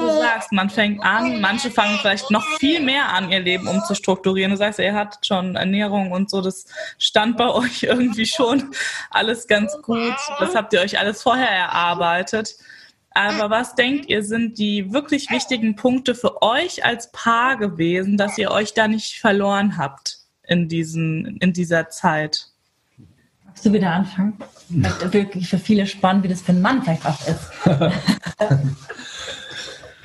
[0.00, 4.50] du sagst, man fängt an, manche fangen vielleicht noch viel mehr an, ihr Leben umzustrukturieren.
[4.50, 6.66] Du sagst, ihr hattet schon Ernährung und so, das
[6.98, 8.70] stand bei euch irgendwie schon
[9.10, 10.14] alles ganz gut.
[10.38, 12.56] Das habt ihr euch alles vorher erarbeitet.
[13.12, 18.38] Aber was denkt ihr, sind die wirklich wichtigen Punkte für euch als Paar gewesen, dass
[18.38, 22.48] ihr euch da nicht verloren habt in, diesen, in dieser Zeit?
[23.44, 24.38] Magst du wieder anfangen?
[24.68, 27.50] Das wirklich für viele spannend, wie das für einen Mann vielleicht auch ist.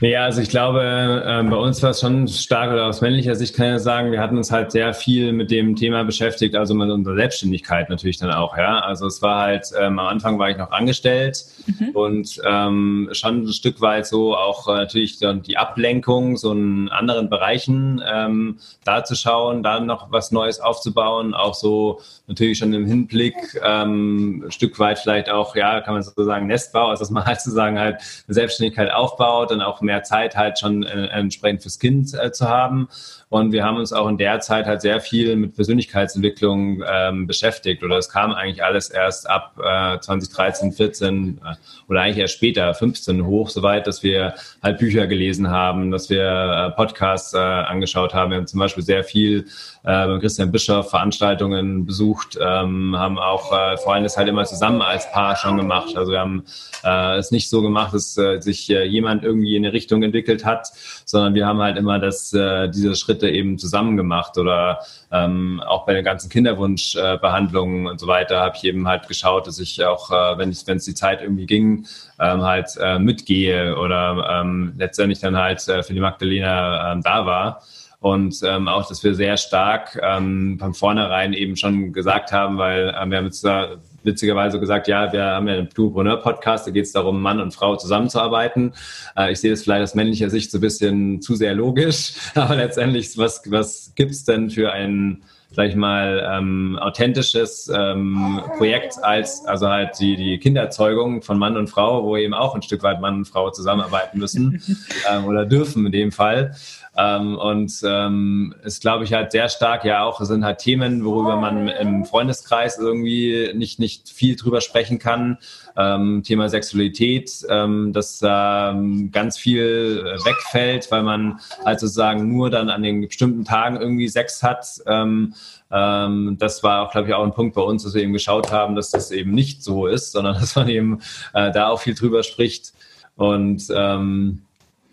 [0.05, 0.81] Ja, also ich glaube,
[1.25, 4.19] äh, bei uns war es schon stark, oder aus männlicher Sicht kann ich sagen, wir
[4.19, 8.29] hatten uns halt sehr viel mit dem Thema beschäftigt, also mit unserer Selbstständigkeit natürlich dann
[8.29, 8.79] auch, ja.
[8.79, 11.89] Also es war halt, ähm, am Anfang war ich noch angestellt mhm.
[11.93, 16.89] und ähm, schon ein Stück weit so auch äh, natürlich dann die Ablenkung, so in
[16.89, 22.73] anderen Bereichen ähm, da zu schauen, da noch was Neues aufzubauen, auch so natürlich schon
[22.73, 27.01] im Hinblick ähm, ein Stück weit vielleicht auch, ja, kann man so sagen, Nestbau, also
[27.01, 27.95] dass man halt sozusagen halt
[28.27, 32.31] eine Selbstständigkeit aufbaut, dann auch mehr mehr Zeit halt schon äh, entsprechend fürs Kind äh,
[32.31, 32.87] zu haben.
[33.29, 37.83] Und wir haben uns auch in der Zeit halt sehr viel mit Persönlichkeitsentwicklung ähm, beschäftigt.
[37.83, 41.55] Oder es kam eigentlich alles erst ab äh, 2013, 14 äh,
[41.89, 46.23] oder eigentlich erst später, 15 hoch, soweit, dass wir halt Bücher gelesen haben, dass wir
[46.23, 48.31] äh, Podcasts äh, angeschaut haben.
[48.31, 49.47] Wir haben zum Beispiel sehr viel
[49.85, 54.45] äh, mit Christian Bischoff Veranstaltungen besucht, ähm, haben auch äh, vor allem das halt immer
[54.45, 55.97] zusammen als Paar schon gemacht.
[55.97, 56.45] Also wir haben
[56.83, 60.45] äh, es nicht so gemacht, dass äh, sich äh, jemand irgendwie in eine Richtung entwickelt
[60.45, 60.71] hat,
[61.05, 64.79] sondern wir haben halt immer das, äh, diese Schritte eben zusammen gemacht oder
[65.11, 69.47] ähm, auch bei den ganzen Kinderwunschbehandlungen äh, und so weiter habe ich eben halt geschaut,
[69.47, 71.85] dass ich auch, äh, wenn es die Zeit irgendwie ging,
[72.19, 77.25] ähm, halt äh, mitgehe oder ähm, letztendlich dann halt äh, für die Magdalena ähm, da
[77.25, 77.61] war.
[77.99, 82.95] Und ähm, auch, dass wir sehr stark ähm, von vornherein eben schon gesagt haben, weil
[82.99, 86.85] ähm, wir haben jetzt da witzigerweise gesagt, ja, wir haben ja einen Duopreneur-Podcast, da geht
[86.85, 88.73] es darum, Mann und Frau zusammenzuarbeiten.
[89.17, 92.55] Äh, ich sehe das vielleicht aus männlicher Sicht so ein bisschen zu sehr logisch, aber
[92.55, 95.23] letztendlich, was, was gibt's denn für einen
[95.55, 101.55] sag ich mal, ähm, authentisches ähm, Projekt als, also halt die, die Kinderzeugung von Mann
[101.55, 104.61] und Frau, wo eben auch ein Stück weit Mann und Frau zusammenarbeiten müssen
[105.09, 106.55] ähm, oder dürfen in dem Fall.
[106.97, 111.35] Ähm, und ähm, ist, glaube ich, halt sehr stark ja auch, sind halt Themen, worüber
[111.35, 115.37] man im Freundeskreis irgendwie nicht, nicht viel drüber sprechen kann.
[115.77, 122.49] Ähm, Thema Sexualität, ähm, dass da ähm, ganz viel wegfällt, weil man halt sozusagen nur
[122.49, 124.65] dann an den bestimmten Tagen irgendwie Sex hat.
[124.87, 125.33] Ähm,
[125.71, 128.51] ähm, das war auch, glaube ich, auch ein Punkt bei uns, dass wir eben geschaut
[128.51, 131.01] haben, dass das eben nicht so ist, sondern dass man eben
[131.33, 132.73] äh, da auch viel drüber spricht.
[133.17, 134.44] Und ähm,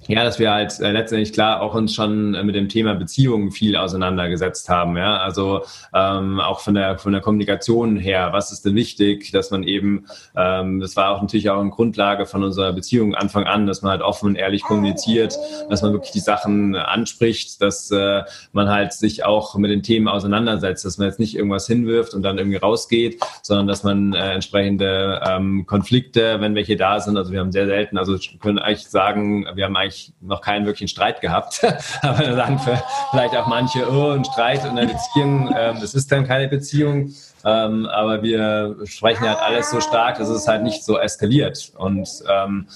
[0.08, 3.52] ja, dass wir halt äh, letztendlich klar auch uns schon äh, mit dem Thema Beziehungen
[3.52, 4.96] viel auseinandergesetzt haben.
[4.96, 5.62] Ja, also
[5.94, 10.06] ähm, auch von der von der Kommunikation her, was ist denn wichtig, dass man eben,
[10.36, 13.92] ähm, das war auch natürlich auch eine Grundlage von unserer Beziehung Anfang an, dass man
[13.92, 15.38] halt offen und ehrlich kommuniziert,
[15.70, 20.08] dass man wirklich die Sachen anspricht, dass äh, man halt sich auch mit den Themen
[20.08, 24.32] auseinandersetzt, dass man jetzt nicht irgendwas hinwirft und dann irgendwie rausgeht, sondern dass man äh,
[24.32, 28.88] entsprechende ähm, Konflikte, wenn welche da sind, also wir haben sehr selten, also können eigentlich
[28.88, 31.60] sagen, wir haben eigentlich eigentlich noch keinen wirklichen Streit gehabt.
[32.02, 36.10] Aber dann sagen vielleicht auch manche, oh, ein Streit in einer Beziehung, ähm, das ist
[36.10, 37.12] dann keine Beziehung.
[37.44, 41.72] Ähm, aber wir sprechen halt alles so stark, dass es halt nicht so eskaliert.
[41.76, 42.68] Und ähm,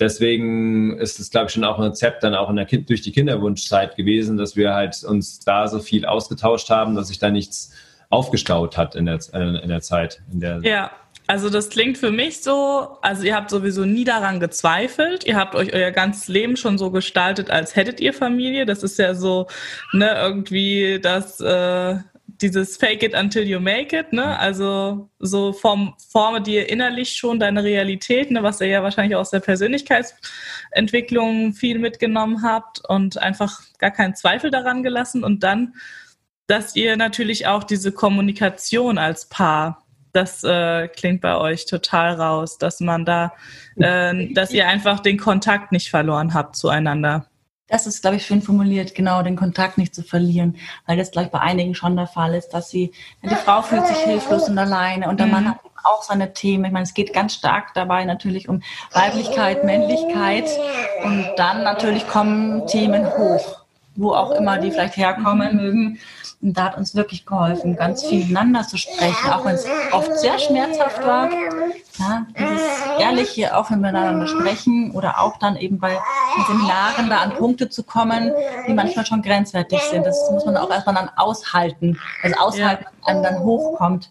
[0.00, 3.02] deswegen ist es, glaube ich, schon auch ein Rezept dann auch in der kind durch
[3.02, 7.30] die Kinderwunschzeit gewesen, dass wir halt uns da so viel ausgetauscht haben, dass sich da
[7.30, 7.72] nichts
[8.08, 10.22] aufgestaut hat in der, in der Zeit.
[10.32, 10.90] In der ja,
[11.26, 15.56] also das klingt für mich so, also ihr habt sowieso nie daran gezweifelt, ihr habt
[15.56, 18.64] euch euer ganzes Leben schon so gestaltet, als hättet ihr Familie.
[18.64, 19.48] Das ist ja so,
[19.92, 21.96] ne, irgendwie das, äh,
[22.40, 24.38] dieses Fake it until you make it, ne?
[24.38, 29.30] Also so form, forme dir innerlich schon deine Realität, ne, was ihr ja wahrscheinlich aus
[29.30, 35.74] der Persönlichkeitsentwicklung viel mitgenommen habt und einfach gar keinen Zweifel daran gelassen und dann,
[36.46, 39.85] dass ihr natürlich auch diese Kommunikation als Paar
[40.16, 43.32] das äh, klingt bei euch total raus, dass man da,
[43.76, 47.26] äh, dass ihr einfach den Kontakt nicht verloren habt zueinander.
[47.68, 51.30] Das ist, glaube ich, schön formuliert, genau, den Kontakt nicht zu verlieren, weil das gleich
[51.30, 52.92] bei einigen schon der Fall ist, dass sie,
[53.24, 55.32] die Frau fühlt sich hilflos und alleine und der mhm.
[55.32, 56.64] Mann hat auch seine Themen.
[56.64, 60.48] Ich meine, es geht ganz stark dabei natürlich um Weiblichkeit, Männlichkeit
[61.04, 63.65] und dann natürlich kommen Themen hoch,
[63.96, 65.98] wo auch immer die vielleicht herkommen mögen.
[66.42, 70.18] Und da hat uns wirklich geholfen, ganz viel miteinander zu sprechen, auch wenn es oft
[70.18, 71.30] sehr schmerzhaft war.
[71.98, 72.62] Ja, dieses
[73.00, 75.98] ehrliche, auch wenn wir miteinander sprechen oder auch dann eben bei
[76.46, 78.32] Seminaren da an Punkte zu kommen,
[78.68, 80.04] die manchmal schon grenzwertig sind.
[80.04, 81.98] Das muss man auch erstmal dann aushalten.
[82.22, 83.14] Also aushalten, ja.
[83.14, 84.10] wenn dann hochkommt.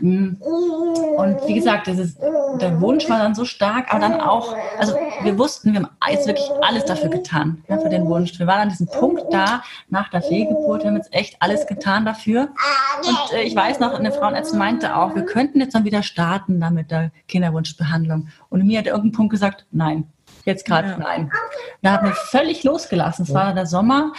[0.00, 0.36] Mhm.
[0.40, 4.94] Und wie gesagt, das ist, der Wunsch war dann so stark, aber dann auch, also
[5.22, 8.38] wir wussten, wir haben jetzt wirklich alles dafür getan, ja, für den Wunsch.
[8.38, 12.04] Wir waren an diesem Punkt da, nach der Fehlgeburt, wir haben jetzt echt alles getan
[12.04, 12.48] dafür.
[13.06, 16.60] Und äh, ich weiß noch, eine Frauenärztin meinte auch, wir könnten jetzt dann wieder starten
[16.60, 18.28] da mit der Kinderwunschbehandlung.
[18.48, 20.10] Und mir hat irgendein Punkt gesagt, nein,
[20.44, 20.98] jetzt gerade ja.
[20.98, 21.30] nein.
[21.82, 23.24] Da hat mir völlig losgelassen.
[23.24, 24.12] Es war der Sommer.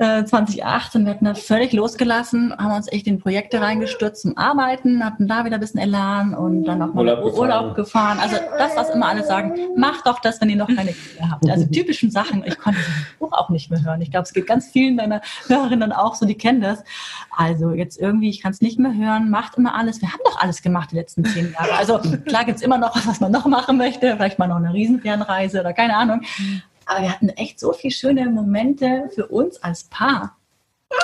[0.00, 5.04] 2018, äh, wir hatten das völlig losgelassen, haben uns echt in Projekte reingestürzt zum Arbeiten,
[5.04, 7.40] hatten da wieder ein bisschen Elan und dann noch mal Urlaub, gefahren.
[7.40, 8.18] Urlaub gefahren.
[8.18, 11.48] Also das, was immer alle sagen, macht doch das, wenn ihr noch keine Kinder habt.
[11.50, 12.42] Also typischen Sachen.
[12.46, 14.00] Ich konnte das Buch auch nicht mehr hören.
[14.00, 16.82] Ich glaube, es geht ganz vielen deiner Hörerinnen auch so, die kennen das.
[17.30, 20.00] Also jetzt irgendwie, ich kann es nicht mehr hören, macht immer alles.
[20.00, 21.74] Wir haben doch alles gemacht die letzten zehn Jahre.
[21.74, 24.56] Also klar gibt es immer noch was, was man noch machen möchte, vielleicht mal noch
[24.56, 26.22] eine Riesenfernreise oder keine Ahnung.
[26.90, 30.36] Aber wir hatten echt so viele schöne Momente für uns als Paar.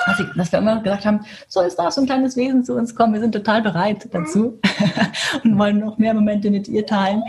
[0.05, 2.93] Also, dass wir immer gesagt haben, so ist da so ein kleines Wesen zu uns
[2.93, 4.59] kommen, wir sind total bereit dazu
[5.45, 7.23] und wollen noch mehr Momente mit ihr teilen.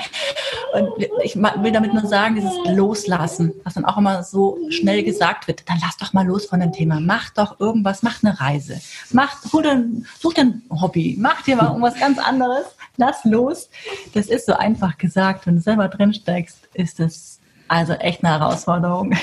[0.72, 0.90] Und
[1.22, 5.62] ich will damit nur sagen, dieses Loslassen, was dann auch immer so schnell gesagt wird,
[5.68, 6.98] dann lass doch mal los von dem Thema.
[6.98, 8.80] Mach doch irgendwas, mach eine Reise.
[9.12, 12.66] Mach, hol dann, such dir ein Hobby, mach dir mal irgendwas ganz anderes,
[12.96, 13.70] lass los.
[14.14, 15.46] Das ist so einfach gesagt.
[15.46, 17.37] Wenn du selber drin steckst, ist das
[17.68, 19.14] also echt eine Herausforderung.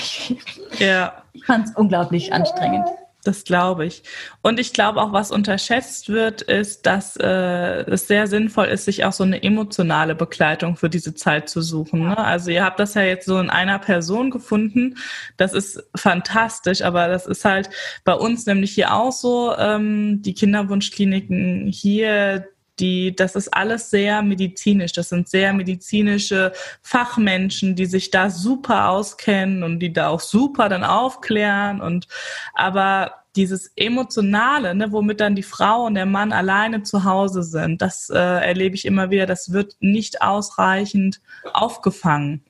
[0.78, 1.22] Ja.
[1.32, 2.86] Ich fand es unglaublich anstrengend.
[3.26, 4.04] Das glaube ich.
[4.42, 9.04] Und ich glaube auch, was unterschätzt wird, ist, dass äh, es sehr sinnvoll ist, sich
[9.04, 12.08] auch so eine emotionale Begleitung für diese Zeit zu suchen.
[12.08, 12.16] Ne?
[12.16, 14.96] Also ihr habt das ja jetzt so in einer Person gefunden.
[15.36, 17.68] Das ist fantastisch, aber das ist halt
[18.04, 19.56] bei uns nämlich hier auch so.
[19.58, 22.46] Ähm, die Kinderwunschkliniken hier,
[22.78, 24.92] die, das ist alles sehr medizinisch.
[24.92, 30.68] Das sind sehr medizinische Fachmenschen, die sich da super auskennen und die da auch super
[30.68, 32.06] dann aufklären und,
[32.54, 37.82] aber dieses Emotionale, ne, womit dann die Frau und der Mann alleine zu Hause sind,
[37.82, 41.20] das äh, erlebe ich immer wieder, das wird nicht ausreichend
[41.52, 42.42] aufgefangen.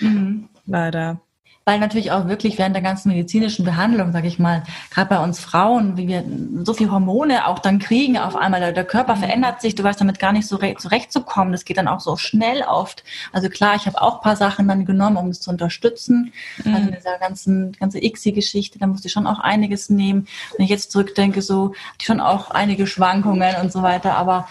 [0.00, 0.48] Mhm.
[0.66, 1.20] Leider
[1.66, 5.40] weil natürlich auch wirklich während der ganzen medizinischen Behandlung, sage ich mal, gerade bei uns
[5.40, 6.24] Frauen, wie wir
[6.62, 9.20] so viel Hormone auch dann kriegen, auf einmal der, der Körper mhm.
[9.20, 11.50] verändert sich, du weißt damit gar nicht so zurechtzukommen.
[11.50, 13.02] Das geht dann auch so schnell oft.
[13.32, 16.32] Also klar, ich habe auch paar Sachen dann genommen, um es zu unterstützen.
[16.64, 16.74] Mhm.
[16.74, 20.28] Also in dieser ganzen ganze ICSI-Geschichte, da musste ich schon auch einiges nehmen.
[20.56, 24.46] Wenn ich jetzt zurückdenke, so schon auch einige Schwankungen und so weiter, aber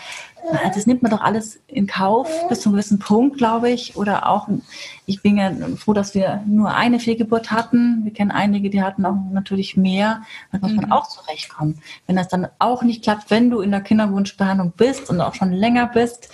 [0.74, 3.96] das nimmt man doch alles in Kauf bis zu einem gewissen Punkt, glaube ich.
[3.96, 4.48] Oder auch,
[5.06, 8.04] ich bin ja froh, dass wir nur eine Fehlgeburt hatten.
[8.04, 10.22] Wir kennen einige, die hatten auch natürlich mehr.
[10.52, 10.92] Da muss man mhm.
[10.92, 11.80] auch zurechtkommen.
[12.08, 15.52] Wenn das dann auch nicht klappt, wenn du in der Kinderwunschbehandlung bist und auch schon
[15.52, 16.30] länger bist.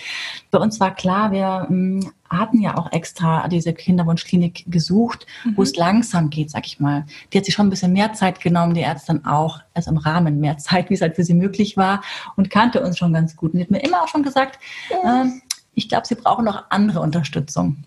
[0.51, 5.57] Bei uns war klar, wir hm, hatten ja auch extra diese Kinderwunschklinik gesucht, mhm.
[5.57, 7.05] wo es langsam geht, sag ich mal.
[7.31, 10.39] Die hat sich schon ein bisschen mehr Zeit genommen, die Ärztin auch, also im Rahmen
[10.39, 12.01] mehr Zeit, wie es halt für sie möglich war
[12.38, 13.53] und kannte uns schon ganz gut.
[13.53, 15.25] Und hat mir immer auch schon gesagt, äh,
[15.73, 17.84] ich glaube, sie brauchen noch andere Unterstützung.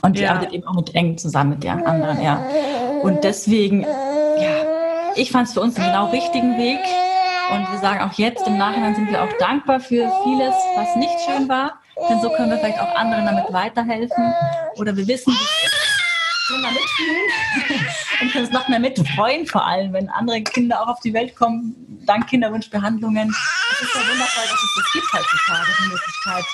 [0.00, 0.30] Und die ja.
[0.30, 2.44] arbeitet eben auch mit eng zusammen mit der anderen, ja.
[3.02, 6.80] Und deswegen, ja, ich fand es für uns den genau richtigen Weg.
[7.52, 11.12] Und wir sagen auch jetzt, im Nachhinein sind wir auch dankbar für vieles, was nicht
[11.26, 11.72] schön war.
[12.08, 14.32] Denn so können wir vielleicht auch anderen damit weiterhelfen.
[14.76, 15.36] Oder wir wissen,
[16.52, 17.86] können da mitfühlen
[18.20, 21.34] und können es noch mehr mitfreuen, vor allem, wenn andere Kinder auch auf die Welt
[21.34, 21.74] kommen,
[22.06, 23.28] dank Kinderwunschbehandlungen.
[23.28, 26.44] Es ist ja wundervoll, dass es das gibt heutzutage, die Möglichkeit.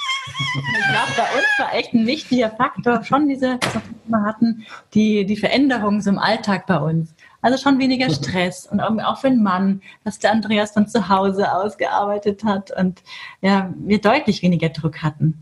[0.55, 4.67] Und ich glaube, bei uns war echt ein wichtiger Faktor schon diese, was wir hatten,
[4.95, 7.15] die, die Veränderungen im Alltag bei uns.
[7.41, 11.53] Also schon weniger Stress und auch für den Mann, dass der Andreas von zu Hause
[11.53, 13.03] aus gearbeitet hat und
[13.41, 15.41] ja, wir deutlich weniger Druck hatten.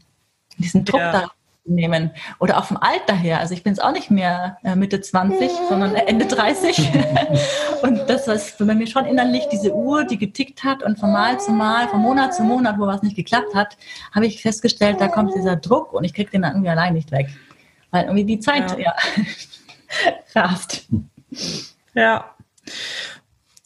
[0.58, 1.12] Diesen Druck ja.
[1.12, 1.30] da
[1.66, 2.10] nehmen.
[2.38, 3.40] Oder auch vom Alter her.
[3.40, 6.90] Also ich bin jetzt auch nicht mehr äh, Mitte 20, sondern Ende 30.
[7.82, 11.40] und das ist bei mir schon innerlich diese Uhr, die getickt hat und von Mal
[11.40, 13.76] zu Mal, von Monat zu Monat, wo was nicht geklappt hat,
[14.14, 17.10] habe ich festgestellt, da kommt dieser Druck und ich kriege den dann irgendwie allein nicht
[17.10, 17.28] weg.
[17.90, 18.96] Weil irgendwie die Zeit ja, ja
[20.42, 20.88] rast.
[21.94, 22.34] Ja.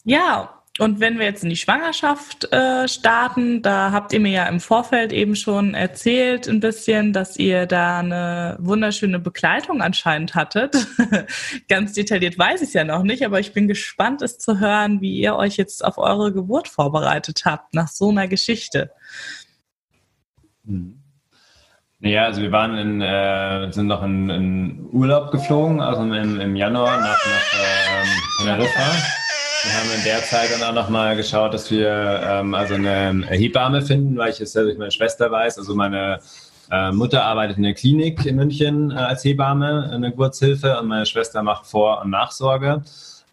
[0.03, 4.45] Ja, und wenn wir jetzt in die Schwangerschaft äh, starten, da habt ihr mir ja
[4.47, 10.87] im Vorfeld eben schon erzählt ein bisschen, dass ihr da eine wunderschöne Begleitung anscheinend hattet.
[11.67, 15.01] Ganz detailliert weiß ich es ja noch nicht, aber ich bin gespannt, es zu hören,
[15.01, 18.91] wie ihr euch jetzt auf eure Geburt vorbereitet habt nach so einer Geschichte.
[20.65, 20.97] Hm.
[21.99, 26.55] Naja, also wir waren in, äh, sind noch in, in Urlaub geflogen, also im, im
[26.55, 28.07] Januar nach, nach ähm,
[28.39, 29.20] Teneriffa.
[29.63, 31.87] Wir haben in der Zeit dann auch nochmal geschaut, dass wir
[32.23, 35.59] ähm, also eine Hebamme finden, weil ich es ja durch meine Schwester weiß.
[35.59, 36.19] Also meine
[36.71, 40.87] äh, Mutter arbeitet in der Klinik in München äh, als Hebamme, in der Geburtshilfe und
[40.87, 42.81] meine Schwester macht Vor- und Nachsorge.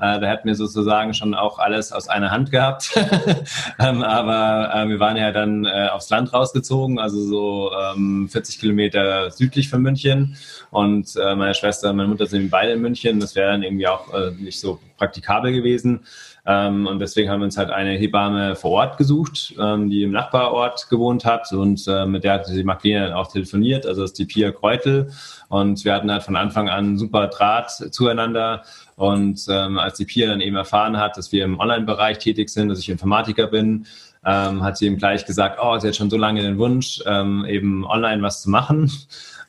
[0.01, 2.97] Äh, da hätten wir sozusagen schon auch alles aus einer Hand gehabt.
[3.81, 8.61] ähm, aber äh, wir waren ja dann äh, aufs Land rausgezogen, also so ähm, 40
[8.61, 10.37] Kilometer südlich von München.
[10.71, 13.21] Und meine Schwester und meine Mutter sind beide in München.
[13.21, 14.07] Das wäre dann irgendwie auch
[14.39, 16.01] nicht so praktikabel gewesen.
[16.45, 20.11] Ähm, und deswegen haben wir uns halt eine Hebamme vor Ort gesucht, ähm, die im
[20.11, 21.51] Nachbarort gewohnt hat.
[21.53, 23.87] Und mit der hat die Magdalena dann auch telefoniert.
[23.87, 25.11] Also das ist die Pia Kreutel.
[25.49, 28.63] Und wir hatten halt von Anfang an super Draht zueinander.
[28.99, 32.69] Und ähm, als die Pia dann eben erfahren hat, dass wir im Online-Bereich tätig sind,
[32.69, 33.87] dass ich Informatiker bin,
[34.27, 37.45] ähm, hat sie ihm gleich gesagt, oh, sie hat schon so lange den Wunsch, ähm,
[37.49, 38.91] eben online was zu machen.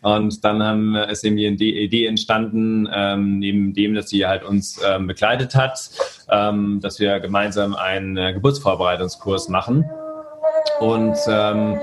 [0.02, 4.80] Und dann haben, ist eben die Idee entstanden, ähm, neben dem, dass sie halt uns
[4.88, 5.90] ähm, begleitet hat,
[6.30, 9.84] ähm, dass wir gemeinsam einen äh, Geburtsvorbereitungskurs machen.
[10.80, 11.80] Und ähm,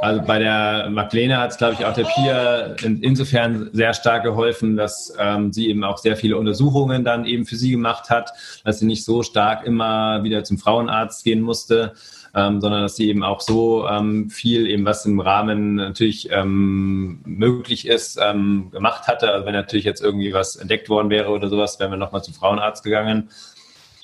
[0.00, 4.22] also bei der Magdalena hat es, glaube ich, auch der Pia in, insofern sehr stark
[4.22, 8.30] geholfen, dass ähm, sie eben auch sehr viele Untersuchungen dann eben für sie gemacht hat,
[8.64, 11.92] dass sie nicht so stark immer wieder zum Frauenarzt gehen musste.
[12.32, 17.20] ähm, sondern dass sie eben auch so ähm, viel, eben was im Rahmen natürlich ähm,
[17.24, 19.32] möglich ist, ähm, gemacht hatte.
[19.32, 22.34] Also wenn natürlich jetzt irgendwie was entdeckt worden wäre oder sowas, wären wir nochmal zum
[22.34, 23.28] Frauenarzt gegangen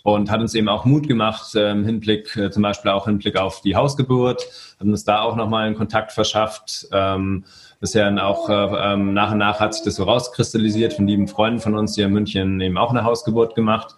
[0.06, 3.14] und hat uns eben auch Mut gemacht äh, im Hinblick, äh, zum Beispiel auch im
[3.14, 4.46] Hinblick auf die Hausgeburt,
[4.78, 6.86] hat uns da auch nochmal einen Kontakt verschafft.
[6.92, 7.42] Ähm,
[7.80, 11.58] bisher auch äh, ähm, nach und nach hat sich das so rauskristallisiert von lieben Freunden
[11.58, 13.96] von uns, die in München eben auch eine Hausgeburt gemacht.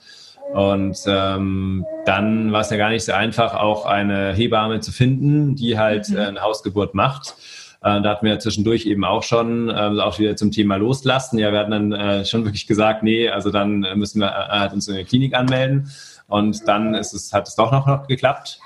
[0.55, 5.57] Und ähm, dann war es ja gar nicht so einfach, auch eine Hebamme zu finden,
[5.57, 7.35] die halt äh, eine Hausgeburt macht.
[7.83, 11.39] Äh, da hatten wir zwischendurch eben auch schon äh, auch wieder zum Thema Loslassen.
[11.39, 14.89] Ja, wir hatten dann äh, schon wirklich gesagt, nee, also dann müssen wir äh, uns
[14.89, 15.91] in der Klinik anmelden.
[16.27, 18.61] Und dann ist es, hat es doch noch, noch geklappt.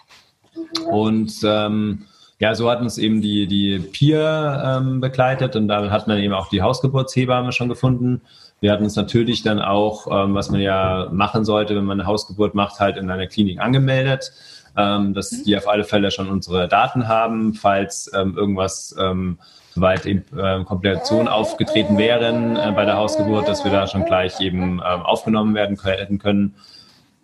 [0.90, 2.06] Und ähm,
[2.42, 6.34] ja, so hat uns eben die, die Peer ähm, begleitet und dann hat man eben
[6.34, 8.20] auch die Hausgeburtshebamme schon gefunden.
[8.60, 12.08] Wir hatten uns natürlich dann auch, ähm, was man ja machen sollte, wenn man eine
[12.08, 14.32] Hausgeburt macht, halt in einer Klinik angemeldet,
[14.76, 15.44] ähm, dass mhm.
[15.44, 19.38] die auf alle Fälle schon unsere Daten haben, falls ähm, irgendwas ähm,
[19.74, 24.40] soweit eben äh, Komplikationen aufgetreten wären äh, bei der Hausgeburt, dass wir da schon gleich
[24.40, 26.54] eben ähm, aufgenommen werden hätten können.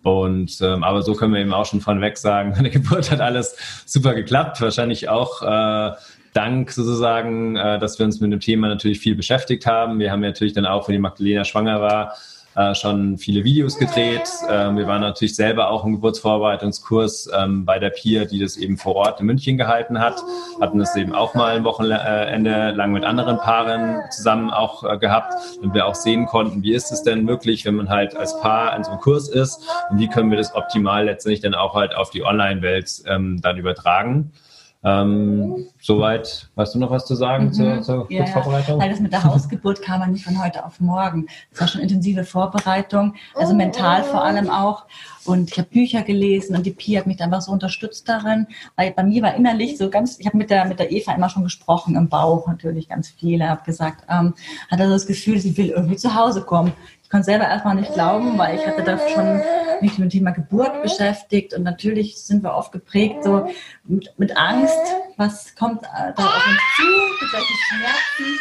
[0.01, 3.21] Und ähm, aber so können wir eben auch schon von weg sagen, meine Geburt hat
[3.21, 4.61] alles super geklappt.
[4.61, 5.95] Wahrscheinlich auch äh,
[6.33, 9.99] dank sozusagen, äh, dass wir uns mit dem Thema natürlich viel beschäftigt haben.
[9.99, 12.13] Wir haben natürlich dann auch, wenn die Magdalena schwanger war,
[12.59, 14.29] äh, schon viele Videos gedreht.
[14.49, 18.77] Ähm, wir waren natürlich selber auch im Geburtsvorbereitungskurs ähm, bei der PIR, die das eben
[18.77, 20.21] vor Ort in München gehalten hat.
[20.59, 25.33] Hatten das eben auch mal ein Wochenende lang mit anderen Paaren zusammen auch äh, gehabt,
[25.61, 28.75] damit wir auch sehen konnten, wie ist es denn wirklich, wenn man halt als Paar
[28.75, 31.95] in so einem Kurs ist und wie können wir das optimal letztendlich dann auch halt
[31.95, 34.33] auf die Online-Welt ähm, dann übertragen.
[34.81, 37.53] Ähm, soweit, weißt du noch was zu sagen mhm.
[37.53, 38.79] zur, zur ja, Vorbereitung?
[38.79, 41.27] Weil das mit der Hausgeburt kam man nicht von heute auf morgen.
[41.51, 44.85] Es war schon intensive Vorbereitung, also mental vor allem auch.
[45.25, 48.91] Und ich habe Bücher gelesen und die Pi hat mich einfach so unterstützt darin, weil
[48.91, 51.43] bei mir war innerlich so ganz, ich habe mit der, mit der Eva immer schon
[51.43, 54.33] gesprochen, im Bauch natürlich ganz viele, habe gesagt, ähm,
[54.71, 56.71] hat also das Gefühl, sie will irgendwie zu Hause kommen.
[57.09, 59.41] Ich konnte selber erstmal nicht glauben, weil ich hatte da schon
[59.81, 63.49] mich mit dem Thema Geburt beschäftigt und natürlich sind wir oft geprägt so
[63.85, 64.77] mit, mit Angst,
[65.17, 66.83] was kommt äh, da auf uns zu,
[67.19, 68.39] mit welchen Schmerzen.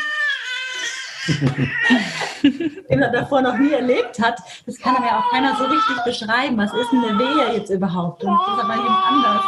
[2.91, 6.05] den er davor noch nie erlebt hat, das kann aber ja auch keiner so richtig
[6.05, 6.59] beschreiben.
[6.59, 8.23] Was ist denn eine Wehe jetzt überhaupt?
[8.23, 9.45] Und das ist aber jemand anders.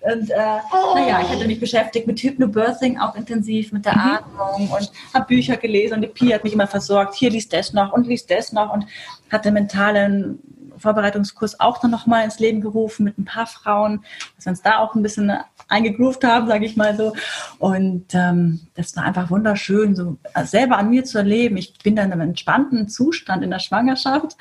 [0.00, 4.00] Und äh, naja, ich hatte mich beschäftigt mit Hypnobirthing auch intensiv, mit der mhm.
[4.00, 7.72] Atmung und habe Bücher gelesen und die Pi hat mich immer versorgt, hier liest das
[7.72, 8.86] noch und liest das noch und
[9.30, 10.38] hatte mentalen
[10.78, 14.04] Vorbereitungskurs auch dann nochmal ins Leben gerufen mit ein paar Frauen,
[14.36, 15.32] dass wir uns da auch ein bisschen
[15.68, 17.14] eingegroovt haben, sage ich mal so.
[17.58, 21.56] Und ähm, das war einfach wunderschön, so selber an mir zu erleben.
[21.56, 24.36] Ich bin dann in einem entspannten Zustand in der Schwangerschaft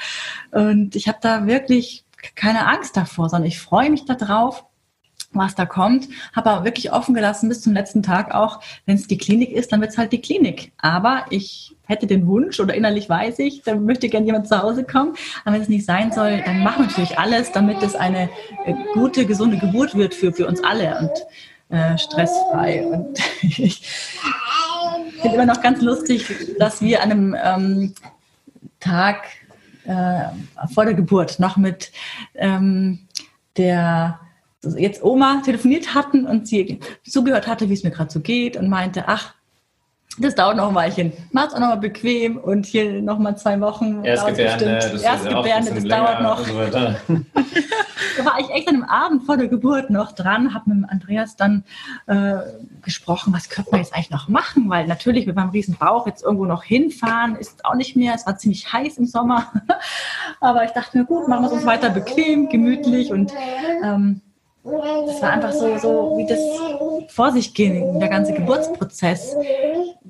[0.52, 4.65] und ich habe da wirklich keine Angst davor, sondern ich freue mich darauf,
[5.39, 6.08] was da kommt.
[6.36, 9.71] Habe aber wirklich offen gelassen bis zum letzten Tag auch, wenn es die Klinik ist,
[9.71, 10.71] dann wird es halt die Klinik.
[10.78, 14.84] Aber ich hätte den Wunsch oder innerlich weiß ich, da möchte gerne jemand zu Hause
[14.84, 15.15] kommen.
[15.43, 18.30] Aber wenn es nicht sein soll, dann machen wir natürlich alles, damit es eine
[18.65, 22.86] äh, gute, gesunde Geburt wird für, für uns alle und äh, stressfrei.
[22.86, 23.88] Und ich
[25.21, 26.26] finde immer noch ganz lustig,
[26.60, 27.95] dass wir an einem ähm,
[28.80, 29.24] Tag
[29.86, 30.26] äh,
[30.74, 31.91] vor der Geburt noch mit
[32.36, 33.00] ähm,
[33.58, 34.19] der
[34.78, 38.69] jetzt Oma telefoniert hatten und sie zugehört hatte, wie es mir gerade so geht und
[38.69, 39.34] meinte, ach,
[40.17, 41.12] das dauert noch ein Weilchen.
[41.32, 44.06] Macht's auch noch mal bequem und hier noch mal zwei Wochen.
[45.04, 46.39] Erstgebärde, das, das dauert noch.
[46.45, 50.89] So da war ich echt an einem Abend vor der Geburt noch dran, habe mit
[50.89, 51.65] Andreas dann
[52.08, 52.38] äh,
[52.82, 56.23] gesprochen, was könnte man jetzt eigentlich noch machen, weil natürlich mit meinem riesen Bauch jetzt
[56.23, 58.13] irgendwo noch hinfahren ist auch nicht mehr.
[58.15, 59.51] Es war ziemlich heiß im Sommer,
[60.39, 63.34] aber ich dachte mir, gut, machen wir es uns weiter bequem, gemütlich und
[63.84, 64.21] ähm,
[64.65, 66.39] das war einfach so, so wie das
[67.13, 67.99] vor sich ging.
[67.99, 69.36] Der ganze Geburtsprozess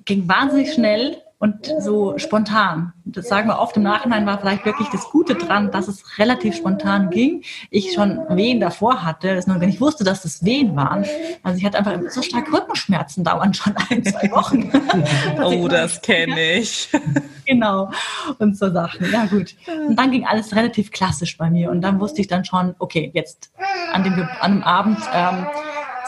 [0.06, 2.92] ging wahnsinnig schnell und so spontan.
[3.06, 6.56] Das sagen wir oft im Nachhinein war vielleicht wirklich das Gute dran, dass es relativ
[6.56, 7.44] spontan ging.
[7.70, 11.06] Ich schon Wehen davor hatte, das nur wenn ich wusste, dass das Wehen waren.
[11.44, 14.72] Also ich hatte einfach so stark Rückenschmerzen dauernd schon ein, zwei Wochen.
[15.44, 16.90] oh, das kenne ich.
[17.46, 17.92] genau.
[18.40, 19.12] Und so Sachen.
[19.12, 19.56] Ja, gut.
[19.88, 21.70] Und dann ging alles relativ klassisch bei mir.
[21.70, 23.52] Und dann wusste ich dann schon, okay, jetzt
[23.94, 25.46] an dem, an dem Abend ähm,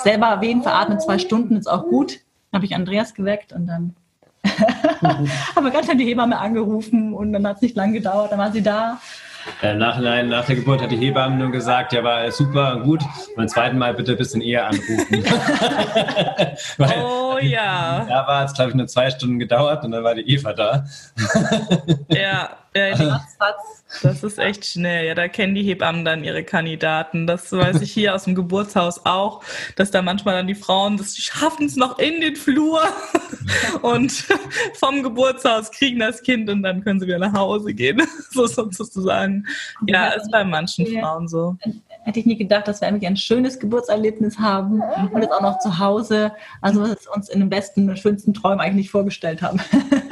[0.01, 2.21] selber Wehen veratmen, zwei Stunden ist auch gut.
[2.49, 3.95] Dann habe ich Andreas geweckt und dann
[5.55, 8.39] haben wir ganz schnell die Hebamme angerufen und dann hat es nicht lang gedauert, dann
[8.39, 8.99] war sie da.
[9.61, 13.01] Äh, Nachhinein, nach der Geburt hat die Hebamme nur gesagt, ja, war super gut.
[13.35, 15.23] Beim zweiten Mal bitte ein bisschen eher anrufen.
[16.77, 18.05] Weil, oh ja.
[18.07, 20.85] Da war es, glaube ich, nur zwei Stunden gedauert und dann war die Eva da.
[22.09, 23.11] ja, Ja, die,
[24.03, 25.07] das ist echt schnell.
[25.07, 27.25] Ja, da kennen die Hebammen dann ihre Kandidaten.
[27.25, 29.41] Das weiß ich hier aus dem Geburtshaus auch,
[29.75, 32.81] dass da manchmal dann die Frauen, das, schaffen es noch in den Flur
[33.81, 34.11] und
[34.73, 38.01] vom Geburtshaus kriegen das Kind und dann können sie wieder nach Hause gehen.
[38.31, 39.45] so sozusagen.
[39.87, 41.55] Ja, ist bei manchen Frauen so.
[42.03, 45.59] Hätte ich nie gedacht, dass wir eigentlich ein schönes Geburtserlebnis haben und jetzt auch noch
[45.59, 46.31] zu Hause.
[46.61, 49.59] Also was wir uns in den besten, schönsten Träumen eigentlich nicht vorgestellt haben.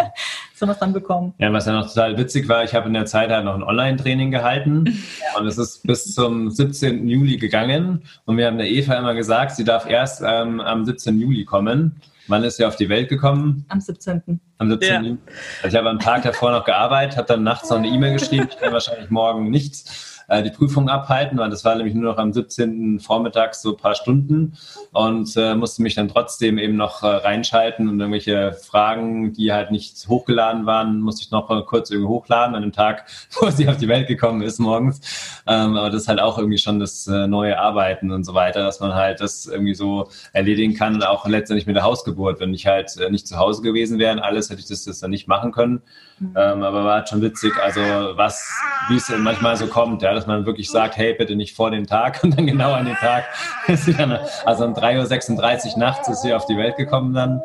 [0.56, 1.34] so was dann bekommen.
[1.38, 3.64] Ja, was ja noch total witzig war, ich habe in der Zeit halt noch ein
[3.64, 5.40] Online-Training gehalten ja.
[5.40, 7.08] und es ist bis zum 17.
[7.08, 11.20] Juli gegangen und wir haben der Eva immer gesagt, sie darf erst ähm, am 17.
[11.20, 12.00] Juli kommen.
[12.28, 13.66] Wann ist sie auf die Welt gekommen?
[13.68, 14.40] Am 17.
[14.58, 14.90] Am 17.
[14.90, 15.02] Ja.
[15.02, 15.18] Juli.
[15.62, 18.48] Also ich habe am Tag davor noch gearbeitet, habe dann nachts noch eine E-Mail geschrieben,
[18.50, 22.18] ich kann wahrscheinlich morgen nichts äh, die Prüfung abhalten, weil das war nämlich nur noch
[22.18, 23.00] am 17.
[23.00, 24.54] Vormittags so ein paar Stunden
[24.92, 29.72] und äh, musste mich dann trotzdem eben noch äh, reinschalten und irgendwelche Fragen, die halt
[29.72, 33.06] nicht hochgeladen waren, musste ich noch äh, kurz irgendwie hochladen an dem Tag,
[33.40, 35.44] wo sie auf die Welt gekommen ist morgens.
[35.48, 38.64] Ähm, aber das ist halt auch irgendwie schon das äh, neue Arbeiten und so weiter,
[38.64, 42.40] dass man halt das irgendwie so erledigen kann und auch letztendlich mit der Hausgeburt.
[42.40, 45.12] Wenn ich halt äh, nicht zu Hause gewesen wäre, alles hätte ich das, das dann
[45.12, 45.82] nicht machen können.
[46.20, 46.34] Mhm.
[46.36, 48.50] Ähm, aber war halt schon witzig, also was,
[48.90, 51.86] wie es manchmal so kommt, ja, dass man wirklich sagt, hey, bitte nicht vor dem
[51.86, 53.26] Tag und dann genau an den Tag
[53.68, 57.42] ist sie dann, also um 3.36 Uhr nachts ist sie auf die Welt gekommen dann.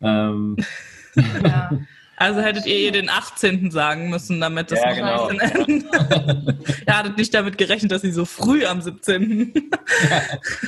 [0.00, 0.56] Ähm,
[1.14, 1.70] ja.
[2.16, 3.70] Also hättet ihr ihr den 18.
[3.70, 5.30] sagen müssen, damit das ja, genau.
[6.86, 9.52] Ihr hattet nicht damit gerechnet, dass sie so früh am 17.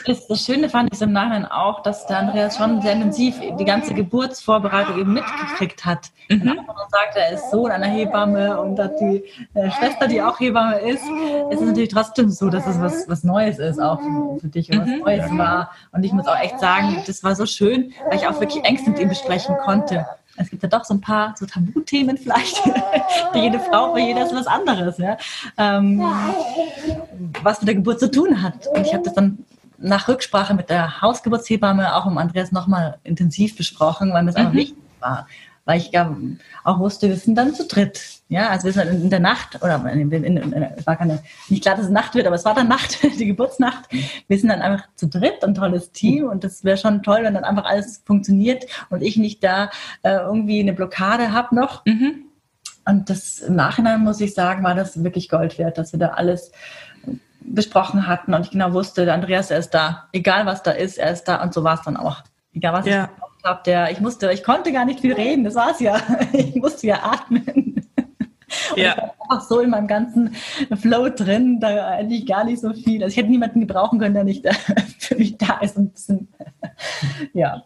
[0.07, 3.64] das, das Schöne fand ich im Nachhinein auch, dass der Andreas schon sehr intensiv die
[3.64, 6.11] ganze Geburtsvorbereitung eben mitgekriegt hat.
[6.28, 6.59] Mhm.
[6.59, 9.22] Und sagt, er ist Sohn einer Hebamme und hat die
[9.55, 11.05] äh, Schwester, die auch Hebamme ist.
[11.51, 14.70] Es ist natürlich trotzdem so, dass es was, was Neues ist, auch für, für dich
[14.70, 14.99] und was mhm.
[14.99, 15.70] Neues war.
[15.92, 18.90] Und ich muss auch echt sagen, das war so schön, weil ich auch wirklich Ängste
[18.90, 20.07] mit ihm besprechen konnte
[20.37, 22.57] es gibt ja doch so ein paar so Tabuthemen vielleicht.
[23.32, 25.16] für jede Frau, für jeder ist was anderes, ja?
[25.57, 26.03] Ähm,
[27.43, 28.66] was mit der Geburt zu tun hat.
[28.68, 29.39] Und ich habe das dann
[29.78, 34.43] nach Rücksprache mit der Hausgeburtshebamme auch um Andreas nochmal intensiv besprochen, weil mir es mhm.
[34.43, 35.26] einfach wichtig war
[35.66, 35.90] weil ich
[36.64, 38.00] auch wusste, wir sind dann zu dritt.
[38.28, 41.62] Ja, also wir sind in der Nacht, oder in, in, in, es war keine, nicht
[41.62, 43.84] klar, dass es Nacht wird, aber es war dann Nacht, die Geburtsnacht.
[44.28, 47.34] Wir sind dann einfach zu dritt, ein tolles Team und das wäre schon toll, wenn
[47.34, 49.70] dann einfach alles funktioniert und ich nicht da
[50.02, 51.84] äh, irgendwie eine Blockade habe noch.
[51.84, 52.26] Mhm.
[52.88, 56.10] Und das im Nachhinein muss ich sagen, war das wirklich Gold wert, dass wir da
[56.10, 56.52] alles
[57.40, 60.08] besprochen hatten und ich genau wusste, der Andreas, er ist da.
[60.12, 62.22] Egal was da ist, er ist da und so war es dann auch.
[62.52, 63.10] Egal was ja.
[63.36, 66.01] ich habe, der, ich musste, ich konnte gar nicht viel reden, das war's ja.
[66.32, 67.84] Ich musste ja atmen.
[68.70, 68.92] Und ja.
[68.92, 70.34] ich war einfach so in meinem ganzen
[70.76, 73.03] Flow drin, da hätte ich gar nicht so viel.
[73.03, 74.47] Also ich hätte niemanden gebrauchen können, der nicht
[74.99, 75.76] für mich da ist.
[75.76, 75.92] Und
[77.32, 77.64] ja.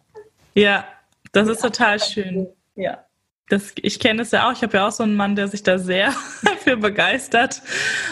[0.55, 0.85] Ja,
[1.33, 2.49] das ist total schön.
[2.76, 3.05] Ja.
[3.51, 4.53] Das, ich kenne es ja auch.
[4.53, 6.12] Ich habe ja auch so einen Mann, der sich da sehr
[6.62, 7.62] für begeistert.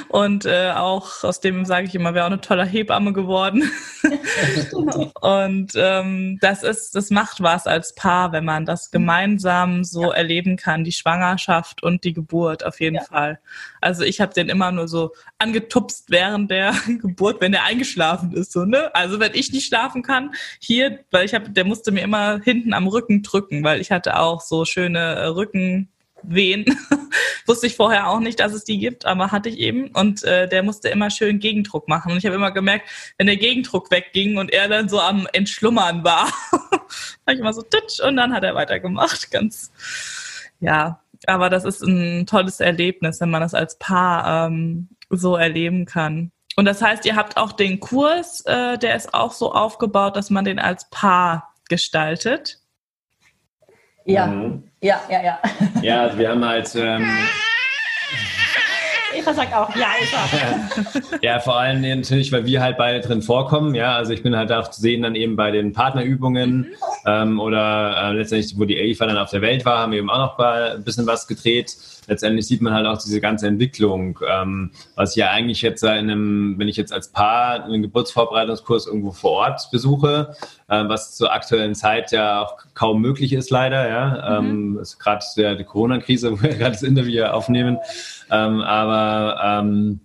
[0.08, 3.70] Und äh, auch aus dem sage ich immer, wäre auch eine tolle Hebamme geworden.
[4.72, 10.14] und ähm, das ist, das macht was als Paar, wenn man das gemeinsam so ja.
[10.14, 13.04] erleben kann, die Schwangerschaft und die Geburt auf jeden ja.
[13.04, 13.38] Fall.
[13.80, 18.50] Also ich habe den immer nur so angetupst während der Geburt, wenn er eingeschlafen ist.
[18.50, 18.92] So, ne?
[18.92, 22.74] Also wenn ich nicht schlafen kann, hier, weil ich habe, der musste mir immer hinten
[22.74, 26.64] am Rücken drücken, weil ich hatte auch so schöne Rückenwehen.
[27.46, 29.88] Wusste ich vorher auch nicht, dass es die gibt, aber hatte ich eben.
[29.88, 32.12] Und äh, der musste immer schön Gegendruck machen.
[32.12, 36.04] Und ich habe immer gemerkt, wenn der Gegendruck wegging und er dann so am Entschlummern
[36.04, 39.30] war, war ich immer so titsch und dann hat er weitergemacht.
[39.30, 39.72] Ganz,
[40.60, 45.86] ja, aber das ist ein tolles Erlebnis, wenn man das als Paar ähm, so erleben
[45.86, 46.32] kann.
[46.56, 50.28] Und das heißt, ihr habt auch den Kurs, äh, der ist auch so aufgebaut, dass
[50.28, 52.57] man den als Paar gestaltet.
[54.08, 54.62] Ja, mhm.
[54.80, 55.38] ja, ja, ja.
[55.82, 56.74] Ja, also wir haben halt.
[56.74, 57.06] Ähm,
[59.14, 61.16] Eva sagt auch, ja, Eva.
[61.22, 63.74] ja, vor allem natürlich, weil wir halt beide drin vorkommen.
[63.74, 66.66] Ja, also ich bin halt auch zu sehen dann eben bei den Partnerübungen mhm.
[67.06, 70.10] ähm, oder äh, letztendlich, wo die Eva dann auf der Welt war, haben wir eben
[70.10, 71.76] auch noch ein bisschen was gedreht
[72.08, 75.90] letztendlich sieht man halt auch diese ganze Entwicklung, ähm, was ich ja eigentlich jetzt in
[75.90, 80.34] einem, wenn ich jetzt als Paar einen Geburtsvorbereitungskurs irgendwo vor Ort besuche,
[80.68, 84.76] was zur aktuellen Zeit ja auch kaum möglich ist leider, ja, mhm.
[84.76, 85.24] ähm, ist gerade
[85.56, 87.78] die Corona-Krise, wo wir gerade das Interview aufnehmen,
[88.30, 90.00] ähm, aber ähm,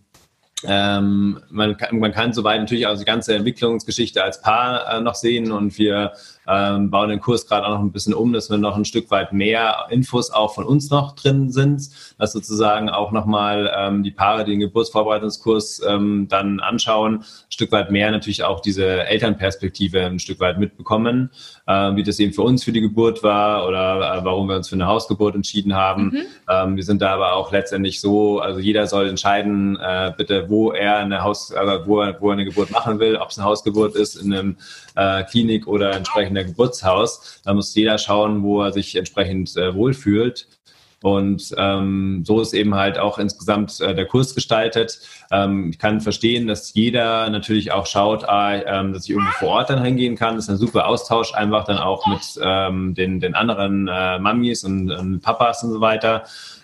[0.65, 5.15] ähm, man, kann, man kann soweit natürlich auch die ganze Entwicklungsgeschichte als Paar äh, noch
[5.15, 6.13] sehen und wir
[6.47, 9.11] ähm, bauen den Kurs gerade auch noch ein bisschen um, dass wir noch ein Stück
[9.11, 14.11] weit mehr Infos auch von uns noch drin sind, dass sozusagen auch nochmal ähm, die
[14.11, 20.05] Paare, die den Geburtsvorbereitungskurs ähm, dann anschauen, ein Stück weit mehr natürlich auch diese Elternperspektive
[20.05, 21.31] ein Stück weit mitbekommen,
[21.67, 24.69] äh, wie das eben für uns für die Geburt war oder äh, warum wir uns
[24.69, 26.05] für eine Hausgeburt entschieden haben.
[26.05, 26.21] Mhm.
[26.49, 30.71] Ähm, wir sind da aber auch letztendlich so, also jeder soll entscheiden, äh, bitte, wo
[30.71, 33.45] er eine Haus, äh, wo, er, wo er eine Geburt machen will, ob es eine
[33.47, 34.57] Hausgeburt ist in einem
[34.95, 37.41] äh, Klinik oder entsprechender Geburtshaus.
[37.43, 40.47] Da muss jeder schauen, wo er sich entsprechend äh, wohlfühlt.
[41.03, 45.01] Und ähm, so ist eben halt auch insgesamt äh, der Kurs gestaltet.
[45.31, 49.49] Ähm, ich kann verstehen, dass jeder natürlich auch schaut, ah, ähm, dass ich irgendwie vor
[49.49, 50.35] Ort dann hingehen kann.
[50.35, 54.63] Das ist ein super Austausch einfach dann auch mit ähm, den, den anderen äh, Mamis
[54.63, 56.23] und, und Papas und so weiter.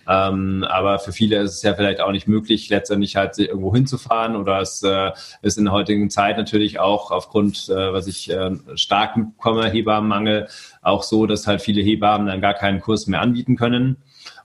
[0.09, 4.35] Ähm, aber für viele ist es ja vielleicht auch nicht möglich, letztendlich halt irgendwo hinzufahren
[4.35, 5.11] oder es äh,
[5.43, 10.47] ist in der heutigen Zeit natürlich auch aufgrund, äh, was ich äh, stark mitbekomme, Hebammenmangel,
[10.81, 13.97] auch so, dass halt viele Hebammen dann gar keinen Kurs mehr anbieten können.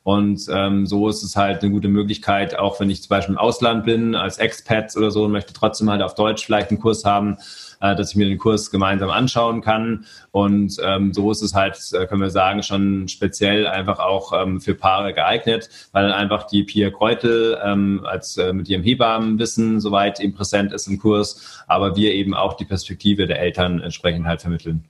[0.03, 3.39] Und ähm, so ist es halt eine gute Möglichkeit, auch wenn ich zum Beispiel im
[3.39, 7.07] Ausland bin, als Expat oder so und möchte trotzdem halt auf Deutsch vielleicht einen Kurs
[7.07, 7.39] haben,
[7.85, 10.07] äh, dass ich mir den Kurs gemeinsam anschauen kann.
[10.31, 14.61] Und ähm, so ist es halt, äh, können wir sagen, schon speziell einfach auch ähm,
[14.61, 20.19] für Paare geeignet, weil einfach die Pia Kreutel ähm, als äh, mit ihrem Hebammenwissen soweit
[20.21, 24.41] eben präsent ist im Kurs, aber wir eben auch die Perspektive der Eltern entsprechend halt
[24.41, 24.85] vermitteln.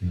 [0.00, 0.08] Ja.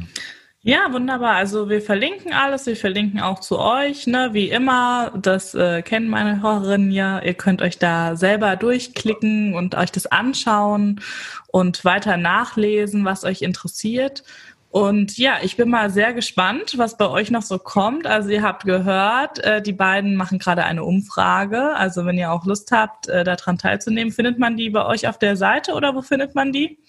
[0.62, 1.36] Ja, wunderbar.
[1.36, 4.30] Also wir verlinken alles, wir verlinken auch zu euch, ne?
[4.34, 7.22] Wie immer, das äh, kennen meine Hörerinnen ja.
[7.22, 11.00] Ihr könnt euch da selber durchklicken und euch das anschauen
[11.48, 14.24] und weiter nachlesen, was euch interessiert.
[14.70, 18.06] Und ja, ich bin mal sehr gespannt, was bei euch noch so kommt.
[18.06, 21.74] Also ihr habt gehört, äh, die beiden machen gerade eine Umfrage.
[21.76, 25.18] Also wenn ihr auch Lust habt, äh, daran teilzunehmen, findet man die bei euch auf
[25.18, 26.80] der Seite oder wo findet man die?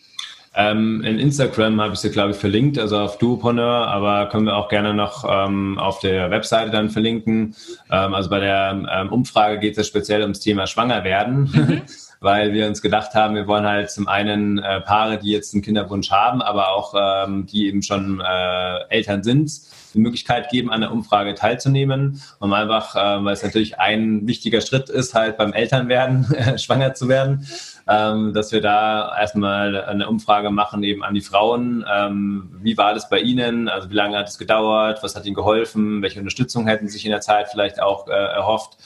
[0.55, 4.57] Ähm, in Instagram habe ich sie, glaube ich, verlinkt, also auf Duopreneur, aber können wir
[4.57, 7.55] auch gerne noch ähm, auf der Webseite dann verlinken.
[7.91, 11.51] Ähm, also bei der ähm, Umfrage geht es ja speziell ums Thema Schwangerwerden.
[11.53, 11.83] Mhm.
[12.21, 15.63] weil wir uns gedacht haben, wir wollen halt zum einen äh, Paare, die jetzt einen
[15.63, 19.51] Kinderwunsch haben, aber auch ähm, die eben schon äh, Eltern sind,
[19.95, 22.23] die Möglichkeit geben, an der Umfrage teilzunehmen.
[22.39, 26.27] Und einfach, äh, weil es natürlich ein wichtiger Schritt ist, halt beim Elternwerden,
[26.59, 27.47] schwanger zu werden,
[27.91, 31.85] ähm, dass wir da erstmal eine Umfrage machen eben an die Frauen.
[31.93, 33.69] Ähm, wie war das bei Ihnen?
[33.69, 35.03] Also wie lange hat es gedauert?
[35.03, 36.01] Was hat Ihnen geholfen?
[36.01, 38.77] Welche Unterstützung hätten Sie sich in der Zeit vielleicht auch äh, erhofft?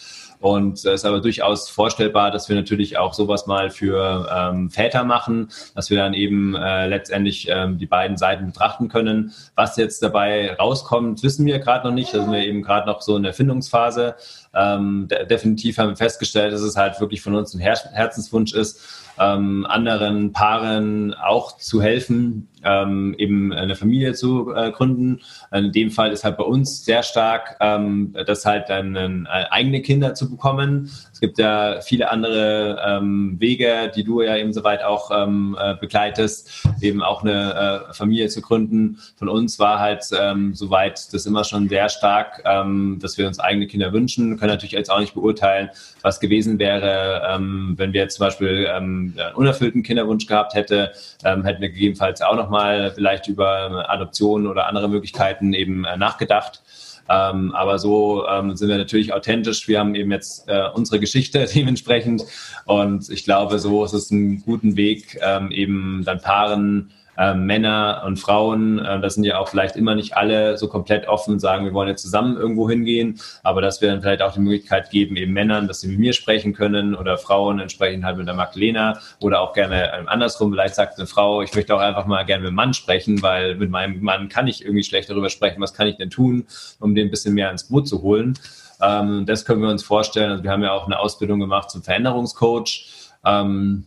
[0.41, 5.05] Und es ist aber durchaus vorstellbar, dass wir natürlich auch sowas mal für ähm, Väter
[5.05, 9.33] machen, dass wir dann eben äh, letztendlich ähm, die beiden Seiten betrachten können.
[9.55, 12.13] Was jetzt dabei rauskommt, wissen wir gerade noch nicht.
[12.13, 14.17] Da sind wir eben gerade noch so in der Findungsphase.
[14.55, 18.55] Ähm, de definitiv haben wir festgestellt, dass es halt wirklich von uns ein Her Herzenswunsch
[18.55, 18.81] ist,
[19.19, 25.21] ähm, anderen Paaren auch zu helfen, ähm, eben eine Familie zu äh, gründen.
[25.53, 29.83] In dem Fall ist halt bei uns sehr stark, ähm, das halt dann äh, eigene
[29.83, 30.91] Kinder zu bekommen.
[31.13, 35.75] Es gibt ja viele andere ähm, Wege, die du ja eben soweit auch ähm, äh,
[35.77, 38.99] begleitest, eben auch eine äh, Familie zu gründen.
[39.17, 43.39] Von uns war halt ähm, soweit das immer schon sehr stark, ähm, dass wir uns
[43.39, 44.39] eigene Kinder wünschen.
[44.39, 45.71] Können natürlich jetzt auch nicht beurteilen,
[46.03, 50.93] was gewesen wäre, ähm, wenn wir jetzt zum Beispiel ähm, einen unerfüllten Kinderwunsch gehabt hätte,
[51.25, 56.63] ähm, hätten wir gegebenenfalls auch nochmal vielleicht über Adoption oder andere Möglichkeiten eben äh, nachgedacht.
[57.09, 59.69] Ähm, aber so ähm, sind wir natürlich authentisch.
[59.69, 62.25] Wir haben eben jetzt äh, unsere Geschichte dementsprechend.
[62.65, 68.03] Und ich glaube, so ist es ein guten Weg, ähm, eben dann Paaren äh, Männer
[68.07, 71.41] und Frauen, äh, das sind ja auch vielleicht immer nicht alle so komplett offen und
[71.41, 74.91] sagen, wir wollen jetzt zusammen irgendwo hingehen, aber dass wir dann vielleicht auch die Möglichkeit
[74.91, 78.35] geben, eben Männern, dass sie mit mir sprechen können oder Frauen entsprechend halt mit der
[78.35, 82.25] Magdalena oder auch gerne äh, andersrum, vielleicht sagt eine Frau, ich möchte auch einfach mal
[82.25, 85.61] gerne mit einem Mann sprechen, weil mit meinem Mann kann ich irgendwie schlecht darüber sprechen,
[85.61, 86.47] was kann ich denn tun,
[86.81, 88.35] um den ein bisschen mehr ins Boot zu holen.
[88.83, 90.31] Ähm, das können wir uns vorstellen.
[90.31, 92.87] Also wir haben ja auch eine Ausbildung gemacht zum Veränderungscoach.
[93.25, 93.87] Ähm,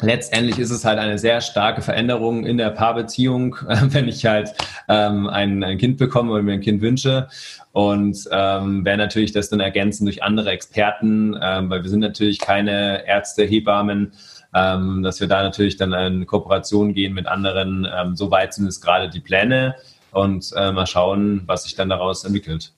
[0.00, 4.54] letztendlich ist es halt eine sehr starke Veränderung in der Paarbeziehung, wenn ich halt
[4.88, 7.28] ähm, ein, ein, Kind bekomme oder mir ein Kind wünsche.
[7.72, 12.38] Und ähm, wäre natürlich das dann ergänzen durch andere Experten, ähm, weil wir sind natürlich
[12.38, 14.12] keine Ärzte, Hebammen,
[14.54, 17.86] ähm, dass wir da natürlich dann in Kooperation gehen mit anderen.
[17.92, 19.76] Ähm, so weit sind es gerade die Pläne
[20.12, 22.72] und äh, mal schauen, was sich dann daraus entwickelt.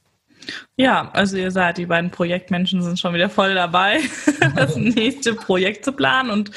[0.77, 4.01] Ja, also ihr seid, die beiden Projektmenschen sind schon wieder voll dabei,
[4.57, 6.31] das nächste Projekt zu planen.
[6.31, 6.51] Und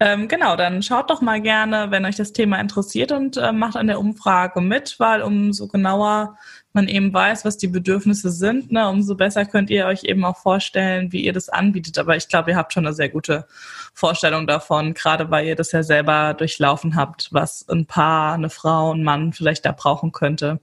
[0.00, 3.76] ähm, genau, dann schaut doch mal gerne, wenn euch das Thema interessiert und äh, macht
[3.76, 6.36] an der Umfrage mit, weil umso genauer
[6.72, 10.38] man eben weiß, was die Bedürfnisse sind, ne, umso besser könnt ihr euch eben auch
[10.38, 11.98] vorstellen, wie ihr das anbietet.
[11.98, 13.46] Aber ich glaube, ihr habt schon eine sehr gute
[13.94, 18.94] Vorstellung davon, gerade weil ihr das ja selber durchlaufen habt, was ein Paar, eine Frau,
[18.94, 20.60] ein Mann vielleicht da brauchen könnte.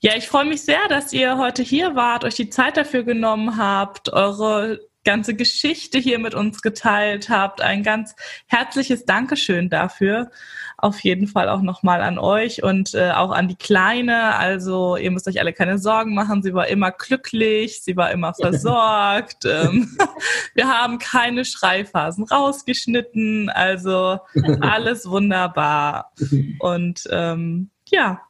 [0.00, 3.56] Ja, ich freue mich sehr, dass ihr heute hier wart, euch die Zeit dafür genommen
[3.56, 7.60] habt, eure ganze Geschichte hier mit uns geteilt habt.
[7.60, 8.14] Ein ganz
[8.46, 10.30] herzliches Dankeschön dafür.
[10.76, 14.36] Auf jeden Fall auch nochmal an euch und äh, auch an die Kleine.
[14.36, 16.42] Also ihr müsst euch alle keine Sorgen machen.
[16.42, 19.44] Sie war immer glücklich, sie war immer versorgt.
[19.44, 19.96] ähm,
[20.54, 23.50] wir haben keine Schreiphasen rausgeschnitten.
[23.50, 24.18] Also
[24.60, 26.12] alles wunderbar.
[26.58, 28.20] Und ähm, ja,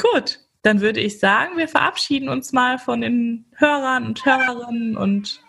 [0.00, 5.42] gut dann würde ich sagen, wir verabschieden uns mal von den Hörern und Hörerinnen und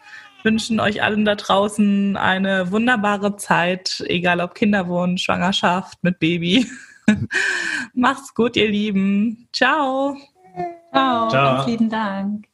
[0.43, 6.67] wünschen euch allen da draußen eine wunderbare Zeit, egal ob Kinderwunsch, Schwangerschaft mit Baby.
[7.93, 9.47] Macht's gut, ihr Lieben.
[9.51, 10.15] Ciao.
[10.91, 11.29] Ciao.
[11.29, 11.55] Ciao.
[11.55, 12.48] Ganz lieben Dank.